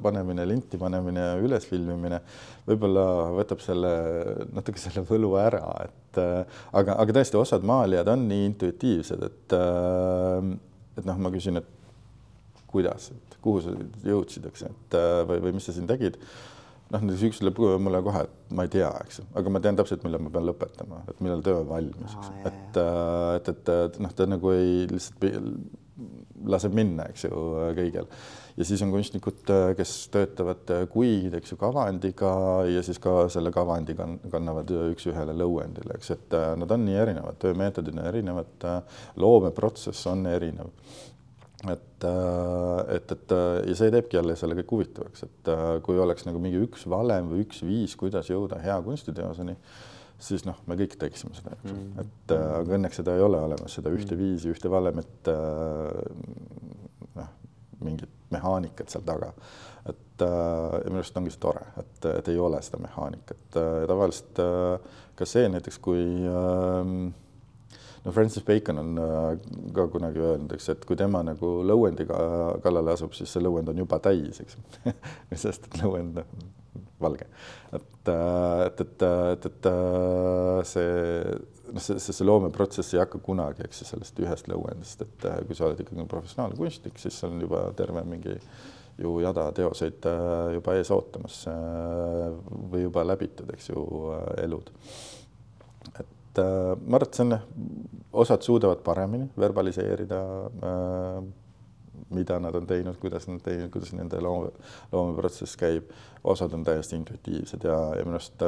[0.02, 2.20] panemine, linti panemine ja üles filmimine
[2.66, 3.92] võib-olla võtab selle
[4.54, 9.56] natuke selle võlu ära, et äh, aga, aga tõesti, osad maalijad on nii intuitiivsed, et
[9.56, 10.50] äh,
[10.96, 11.72] et noh, ma küsin, et
[12.70, 13.72] kuidas, et kuhu sa
[14.06, 16.18] jõudsid, eks, et äh, või, või mis sa siin tegid.
[16.86, 20.04] Noh, näiteks üks ütleb mulle kohe, et ma ei tea, eks aga ma tean täpselt,
[20.06, 24.12] millal ma pean lõpetama, et millal töö on valmis, eks, et, et, et, et noh,
[24.14, 25.18] ta nagu ei lihtsalt
[26.46, 27.46] laseb minna, eks ju,
[27.78, 28.10] kõigil
[28.56, 32.30] ja siis on kunstnikud, äh, kes töötavad äh, kuid, eks ju, kavandiga
[32.70, 37.40] ja siis ka selle kavandi kannavad üks-ühele lõuendile, eks, et äh, nad on nii erinevad,
[37.42, 38.70] töömeetodid on erinevad,
[39.20, 40.72] loomeprotsess on erinev.
[41.66, 42.04] Et,
[42.92, 43.32] et, et
[43.66, 45.48] ja see teebki jälle selle kõik huvitavaks, et
[45.82, 49.56] kui oleks nagu mingi üks valem või üks viis, kuidas jõuda hea kunstiteoseni,
[50.18, 53.74] siis noh, me kõik teeksime seda, eks mm., et aga õnneks seda ei ole olemas,
[53.76, 54.20] seda ühte mm.
[54.20, 55.30] viisi, ühte valemit
[57.16, 57.32] noh,
[57.84, 59.32] mingit mehaanikat seal taga.
[59.86, 63.90] et äh, minu arust ongi see tore, et, et ei ole seda mehaanikat äh, ja
[63.90, 66.90] tavaliselt äh, ka see näiteks, kui äh,
[68.06, 69.28] no Francis Bacon on äh,
[69.76, 73.84] ka kunagi öelnud, eks, et kui tema nagu lõuendi kallale asub, siis see lõuend on
[73.84, 74.58] juba täis, eks
[75.44, 76.24] sest et lõuend
[77.00, 77.26] valge.
[77.72, 79.70] et, et, et, et, et
[80.66, 80.94] see
[81.72, 85.38] noh, see, see, see loomeprotsess ei hakka kunagi, eks ju, sellest ühest lõuendist, et äh,
[85.46, 88.36] kui sa oled ikkagi professionaalne kunstnik, siis on juba terve mingi
[89.02, 92.28] ju jada teoseid äh, juba ees ootamas äh,
[92.72, 93.86] või juba läbitud, eks ju,
[94.44, 94.70] elud.
[95.96, 97.36] et ma arvan, et see on,
[98.24, 100.20] osad suudavad paremini verbaliseerida
[102.10, 104.52] mida nad on teinud, kuidas nad teinud, kuidas nende loome,
[104.92, 105.90] loomeprotsess käib.
[106.24, 108.42] osad on täiesti intuitiivsed ja, ja minu arust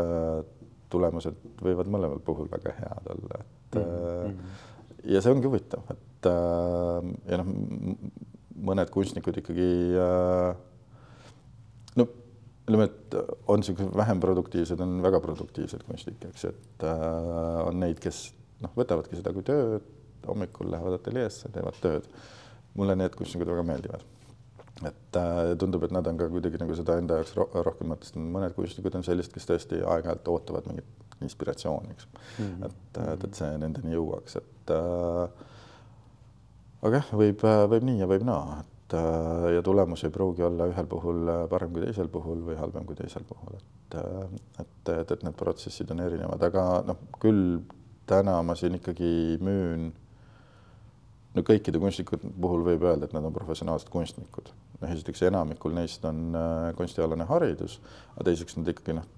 [0.90, 5.12] tulemused võivad mõlemal puhul väga head olla, et mm -hmm.
[5.14, 7.52] ja see ongi huvitav, et äh, ja noh,
[8.70, 10.56] mõned kunstnikud ikkagi äh,
[11.96, 12.08] no
[12.68, 13.14] ütleme, et
[13.48, 18.34] on niisugused vähem produktiivsed, on väga produktiivsed kunstnikke, eks ju, et äh, on neid, kes
[18.64, 19.86] noh, võtavadki seda kui tööd,
[20.26, 22.08] hommikul lähevad ateljeesse, teevad tööd.
[22.78, 24.06] Mulle need kunstnikud väga meeldivad.
[24.86, 28.30] Et äh, tundub, et nad on ka kuidagi nagu seda enda jaoks ro rohkem mõtestanud,
[28.36, 32.06] mõned kunstnikud on sellised, kes tõesti aeg-ajalt ootavad mingit inspiratsiooni, eks.
[32.38, 32.44] Mm.
[32.44, 32.66] -hmm.
[32.66, 35.46] et, et, et see nendeni jõuaks, et äh,
[36.82, 37.42] aga jah, võib,
[37.74, 41.74] võib nii ja võib naa, et äh, ja tulemus ei pruugi olla ühel puhul parem
[41.74, 45.90] kui teisel puhul või halvem kui teisel puhul, et äh, et, et, et need protsessid
[45.90, 47.58] on erinevad, aga noh, küll
[48.06, 49.90] täna ma siin ikkagi müün
[51.36, 54.52] no kõikide kunstnike puhul võib öelda, et nad on professionaalsed kunstnikud.
[54.80, 57.78] noh, esiteks enamikul neist on äh, kunstialane haridus,
[58.14, 59.08] aga teiseks nad ikkagi noh,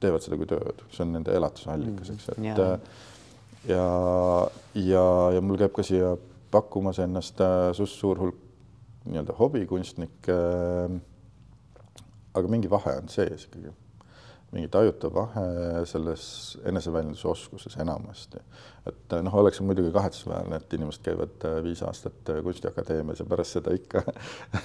[0.00, 2.58] teevad seda kui tööd, see on nende elatusallikas, eks, et yeah.
[2.64, 2.80] Äh,
[3.74, 3.86] ja,
[4.74, 6.16] ja, ja mul käib ka siia
[6.54, 8.44] pakkumas ennast äh, suur hulk
[9.08, 10.34] nii-öelda hobikunstnikke
[12.38, 13.72] aga mingi vahe on sees ikkagi
[14.52, 15.44] mingi tajutav vahe
[15.88, 16.22] selles
[16.68, 18.40] eneseväljendusoskuses enamasti.
[18.88, 23.58] et noh, oleks muidugi kahetsusväärne, et inimesed käivad äh, viis aastat äh, Kunstiakadeemias ja pärast
[23.58, 24.00] seda ikka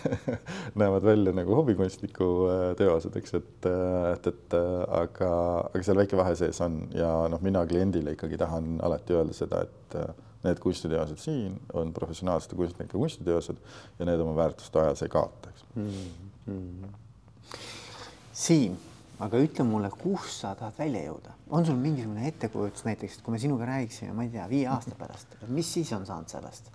[0.79, 3.67] näevad välja nagu hobikunstniku äh, teosed, eks, et,
[4.13, 4.55] et, et
[4.88, 5.34] aga,
[5.67, 9.65] aga seal väike vahe sees on ja noh, mina kliendile ikkagi tahan alati öelda seda,
[9.67, 9.99] et
[10.47, 13.59] need kunstiteosed siin on professionaalsete kunstnike kunstiteosed
[13.99, 15.91] ja need oma väärtust ajas ei kaota, eks mm.
[16.47, 16.99] -hmm.
[18.34, 18.79] Siim
[19.24, 23.36] aga ütle mulle, kus sa tahad välja jõuda, on sul mingisugune ettekujutus näiteks, et kui
[23.36, 26.71] me sinuga räägiksime, ma ei tea, viie aasta pärast, mis siis on saanud sellest?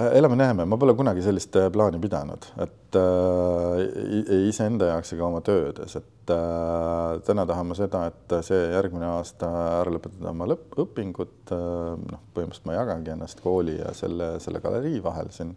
[0.00, 5.42] Äh, elame-näeme, ma pole kunagi sellist äh, plaani pidanud, et äh, iseenda jaoks ega oma
[5.44, 9.50] töödes, et äh, täna tahan ma seda, et see järgmine aasta
[9.80, 11.94] ära lõpetada oma lõppõpingud äh,.
[12.00, 15.56] noh, põhimõtteliselt ma jagangi ennast kooli ja selle, selle galerii vahel siin.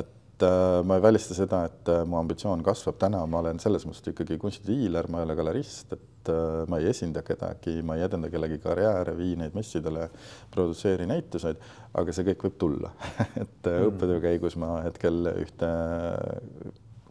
[0.00, 0.14] et
[0.46, 4.12] äh, ma ei välista seda, et äh, mu ambitsioon kasvab, täna ma olen selles mõttes
[4.12, 8.04] ikkagi kunstidiiler, ma ei ole galerist, et et äh, ma ei esinda kedagi, ma ei
[8.06, 10.08] edenda kellegi karjääre, vii neid messidele,
[10.54, 11.60] produtseeri näituseid,
[11.98, 12.92] aga see kõik võib tulla
[13.42, 13.88] et mm.
[13.90, 15.70] õppetöö käigus ma hetkel ühte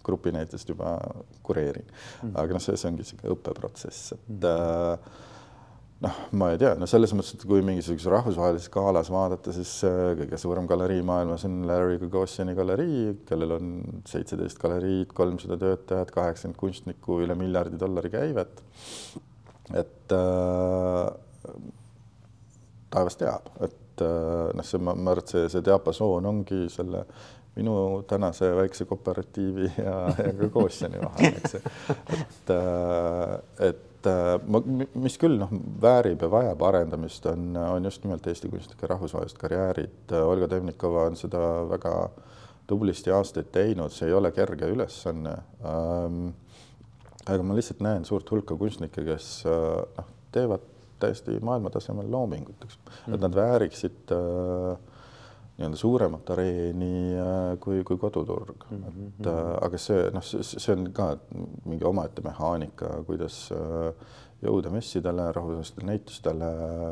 [0.07, 0.97] grupi näitust juba
[1.43, 4.51] kureerin mm., aga noh, see, see ongi niisugune õppeprotsess, et mm.
[4.51, 5.25] äh,
[6.05, 10.11] noh, ma ei tea, no selles mõttes, et kui mingisuguses rahvusvahelises skaalas vaadata, siis äh,
[10.19, 13.71] kõige suurem galerii maailmas on Larry Gagosiani galerii, kellel on
[14.09, 18.61] seitseteist galeriid, kolmsada töötajat, kaheksakümmend kunstnikku, üle miljardi dollari käivet.
[19.75, 21.55] et äh,
[22.93, 27.07] taevas teab, et äh, noh, see ma, ma arvan, et see, see diapasoon ongi selle
[27.57, 34.61] minu tänase väikse kooperatiivi ja, ja Gagosiani vahel, eks et äh,, et Äh, ma,
[35.01, 35.51] mis küll noh,
[35.81, 40.13] väärib ja vajab arendamist, on, on just nimelt Eesti kunstnike rahvusvahelised karjäärid.
[40.21, 41.93] Olga Temnikova on seda väga
[42.69, 46.27] tublisti aastaid teinud, see ei ole kerge ülesanne ähm,.
[47.27, 50.67] aga ma lihtsalt näen suurt hulka kunstnikke, kes äh, noh, teevad
[51.01, 54.96] täiesti maailmatasemel loomingut, eks mm, et nad vääriksid äh,
[55.57, 58.83] nii-öelda suuremat areeni äh, kui, kui koduturg mm.
[58.83, 59.07] -hmm.
[59.07, 61.09] et äh, aga see noh, see on ka
[61.65, 63.93] mingi omaette mehaanika, kuidas äh,
[64.41, 66.49] jõuda messidele, rahvusvahelistele näitustele,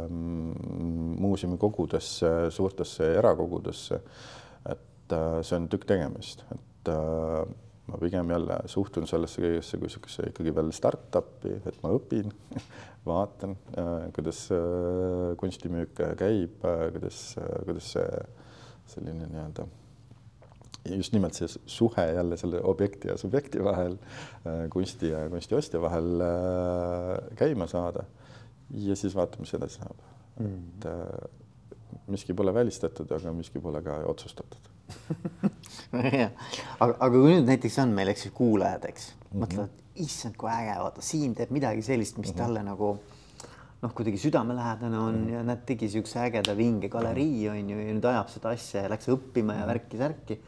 [0.10, 4.00] mm, muuseumikogudesse, suurtesse erakogudesse.
[4.70, 5.14] et
[5.46, 6.90] see on tükk tegemist, et
[7.86, 12.34] ma pigem jälle suhtun sellesse kõigesse kui niisuguse ikkagi veel startup'i, et ma õpin
[13.12, 13.54] vaatan,
[14.16, 14.42] kuidas
[15.38, 17.22] kunstimüük käib, kuidas,
[17.68, 18.10] kuidas see
[18.92, 19.68] selline nii-öelda
[20.94, 23.98] just nimelt see suhe jälle selle objekti ja subjekti vahel,
[24.46, 28.04] äh, kunsti ja kunstiostja vahel äh, käima saada.
[28.70, 29.98] ja siis vaatame, mis edasi saab
[30.40, 30.54] mm.
[30.54, 31.30] et äh,
[32.08, 34.72] miski pole välistatud, aga miski pole ka otsustatud
[35.94, 36.30] aga,
[36.80, 39.44] aga kui nüüd näiteks on meil, eks ju, kuulajad, eks mm -hmm.
[39.44, 42.44] mõtlevad, issand, kui äge, vaata, Siim teeb midagi sellist, mis mm -hmm.
[42.44, 42.98] talle nagu
[43.84, 45.32] noh, kuidagi südamelähedane on mm.
[45.34, 48.92] ja näed, tegi siukse ägeda vinge galerii on ju ja nüüd ajab seda asja ja
[48.94, 50.40] läks õppima ja värki-särki.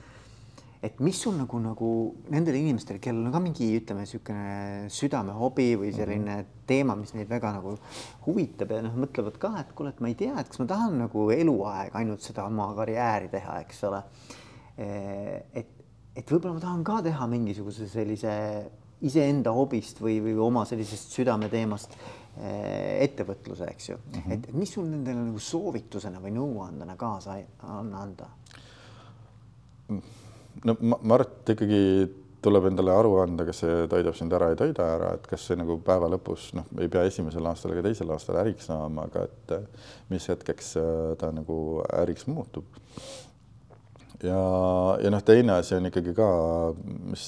[0.87, 1.87] et mis sul nagu, nagu
[2.31, 6.65] nendele inimestele, kellel on ka mingi, ütleme, niisugune südamehobi või selline mm -hmm.
[6.69, 7.73] teema, mis neid väga nagu
[8.27, 10.99] huvitab ja noh, mõtlevad ka, et kuule, et ma ei tea, et kas ma tahan
[11.01, 14.03] nagu eluaeg ainult seda oma karjääri teha, eks ole.
[14.77, 15.73] et,
[16.15, 18.31] et võib-olla ma tahan ka teha mingisuguse sellise
[19.01, 24.33] iseenda hobist või, või oma sellisest südameteemast Eh, ettevõtluse, eks ju mm, -hmm.
[24.33, 28.29] et mis sul nendele nagu soovitusena või nõuandena kaasa on anda?
[30.63, 31.81] no ma, ma arvan, et ikkagi
[32.41, 35.57] tuleb endale aru anda, kas see toidab sind ära, ei toida ära, et kas see
[35.59, 39.55] nagu päeva lõpus noh, ei pea esimesel aastal ega teisel aastal äriks saama, aga et
[40.11, 41.57] mis hetkeks äh, ta nagu
[41.97, 42.69] äriks muutub.
[44.23, 44.39] Ja,
[45.03, 46.29] ja noh, teine asi on ikkagi ka,
[47.11, 47.27] mis,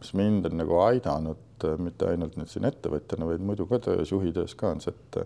[0.00, 1.46] mis mind on nagu aidanud
[1.80, 5.18] mitte ainult nüüd siin ettevõtjana, vaid muidu ka töös, juhi töös ka on see, et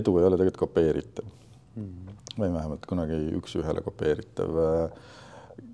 [0.00, 1.88] edu ei ole tegelikult kopeeritav mm.
[1.88, 2.20] -hmm.
[2.38, 4.62] või vähemalt kunagi üks-ühele kopeeritav.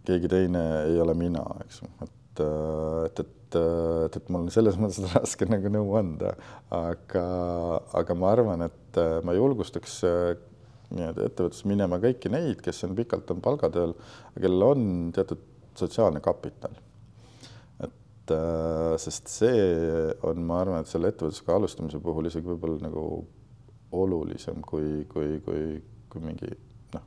[0.04, 4.78] Keegi teine ei ole mina, eks ju, et, et, et, et, et mul on selles
[4.80, 6.34] mõttes raske nagu nõu anda,
[6.74, 7.24] aga,
[8.02, 10.00] aga ma arvan, et ma julgustaks
[10.90, 13.96] nii-öelda ettevõttes minema kõiki neid, kes on pikalt on palgatööl,
[14.36, 15.42] kellel on teatud
[15.78, 16.74] sotsiaalne kapital
[18.30, 23.04] et äh, sest see on, ma arvan, et selle ettevõtlusega alustamise puhul isegi võib-olla nagu
[23.96, 25.80] olulisem kui, kui, kui,
[26.10, 26.50] kui mingi
[26.94, 27.06] noh,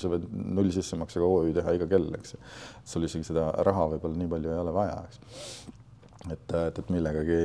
[0.00, 2.36] sa võid null sissemaksega OÜ teha iga kell, eks
[2.84, 5.74] sul isegi seda raha võib-olla nii palju ei ole vaja, eks.
[6.32, 7.38] Et, et, et millegagi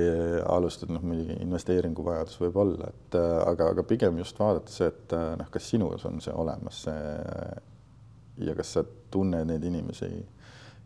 [0.49, 5.49] alustada, noh, mingi investeeringuvajadus võib olla, et aga, aga pigem just vaadata see, et noh,
[5.53, 10.09] kas sinus on see olemas, see ja kas sa tunned neid inimesi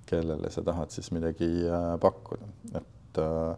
[0.06, 3.56] kellele sa tahad siis midagi äh, pakkuda, et äh,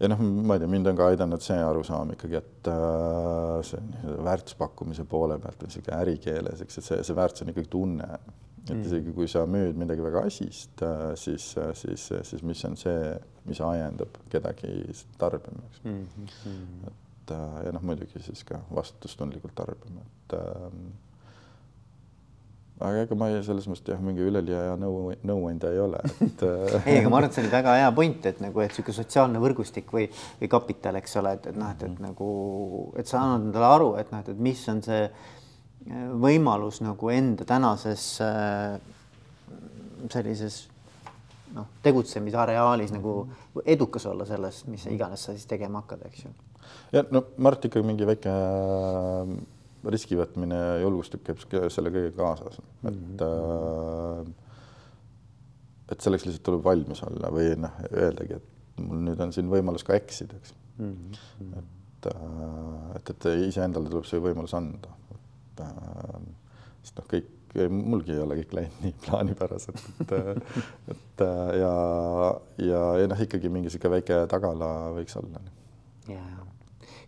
[0.00, 4.14] ja noh, ma ei tea, mind on ka aidanud see arusaam ikkagi, et äh, see
[4.24, 8.08] väärtuspakkumise poole pealt või sihuke ärikeeles, eks, et see, see väärtus on ikkagi tunne.
[8.68, 8.82] Et mm.
[8.86, 10.84] isegi kui sa müüd midagi väga asist,
[11.18, 11.46] siis,
[11.80, 13.14] siis, siis mis on see,
[13.48, 14.74] mis ajendab kedagi
[15.18, 16.02] tarbima, eks mm.
[16.16, 16.92] -hmm.
[17.16, 17.34] et
[17.66, 20.36] ja noh, muidugi siis ka vastutustundlikult tarbima, et
[22.82, 26.44] aga ega ma ei, selles mõttes jah, mingi üleliia nõu, nõuandja ei ole, et
[26.88, 29.42] ei, aga ma arvan, et see oli väga hea point, et nagu, et niisugune sotsiaalne
[29.42, 30.08] võrgustik või,
[30.40, 32.32] või kapital, eks ole, et, et noh, et, et nagu,
[32.98, 35.04] et sa annad endale aru, et noh, et, et mis on see
[36.22, 38.76] võimalus nagu enda tänases äh,
[40.12, 40.68] sellises
[41.56, 43.16] noh, tegutsemisareaalis nagu
[43.66, 46.30] edukas olla selles, mis iganes sa siis tegema hakkad, eks ju.
[46.96, 49.34] ja no ma arvan, et ikkagi mingi väike äh,
[49.92, 54.32] riski võtmine ja julgustus käib selle kõigega kaasas, et mm -hmm.
[55.90, 59.84] et selleks lihtsalt tuleb valmis olla või noh, öeldagi, et mul nüüd on siin võimalus
[59.84, 60.96] ka eksida, eks mm.
[61.40, 61.58] -hmm.
[61.58, 62.06] et,
[62.96, 64.94] et, et iseendale tuleb see võimalus anda,
[65.52, 65.64] et
[66.82, 67.30] sest noh, kõik
[67.70, 70.14] mulgi ei ole kõik läinud nii plaanipäraselt, et,
[70.94, 71.24] et
[71.58, 71.72] ja,
[72.64, 75.42] ja, ja noh, ikkagi mingi niisugune väike tagala võiks olla.
[76.08, 76.22] ja,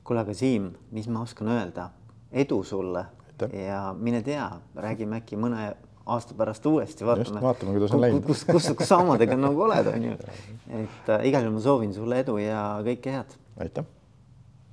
[0.05, 1.89] kuule, aga Siim, mis ma oskan öelda,
[2.33, 3.57] edu sulle Aitäh.
[3.65, 5.73] ja mine tea, räägime äkki mõne
[6.05, 8.29] aasta pärast uuesti, vaatame, vaatame, kuidas on läinud.
[8.29, 10.17] kus, kus, kus sa omadega nagu oled, onju.
[10.85, 13.39] et äh, igal juhul ma soovin sulle edu ja kõike head.
[13.65, 14.04] aitäh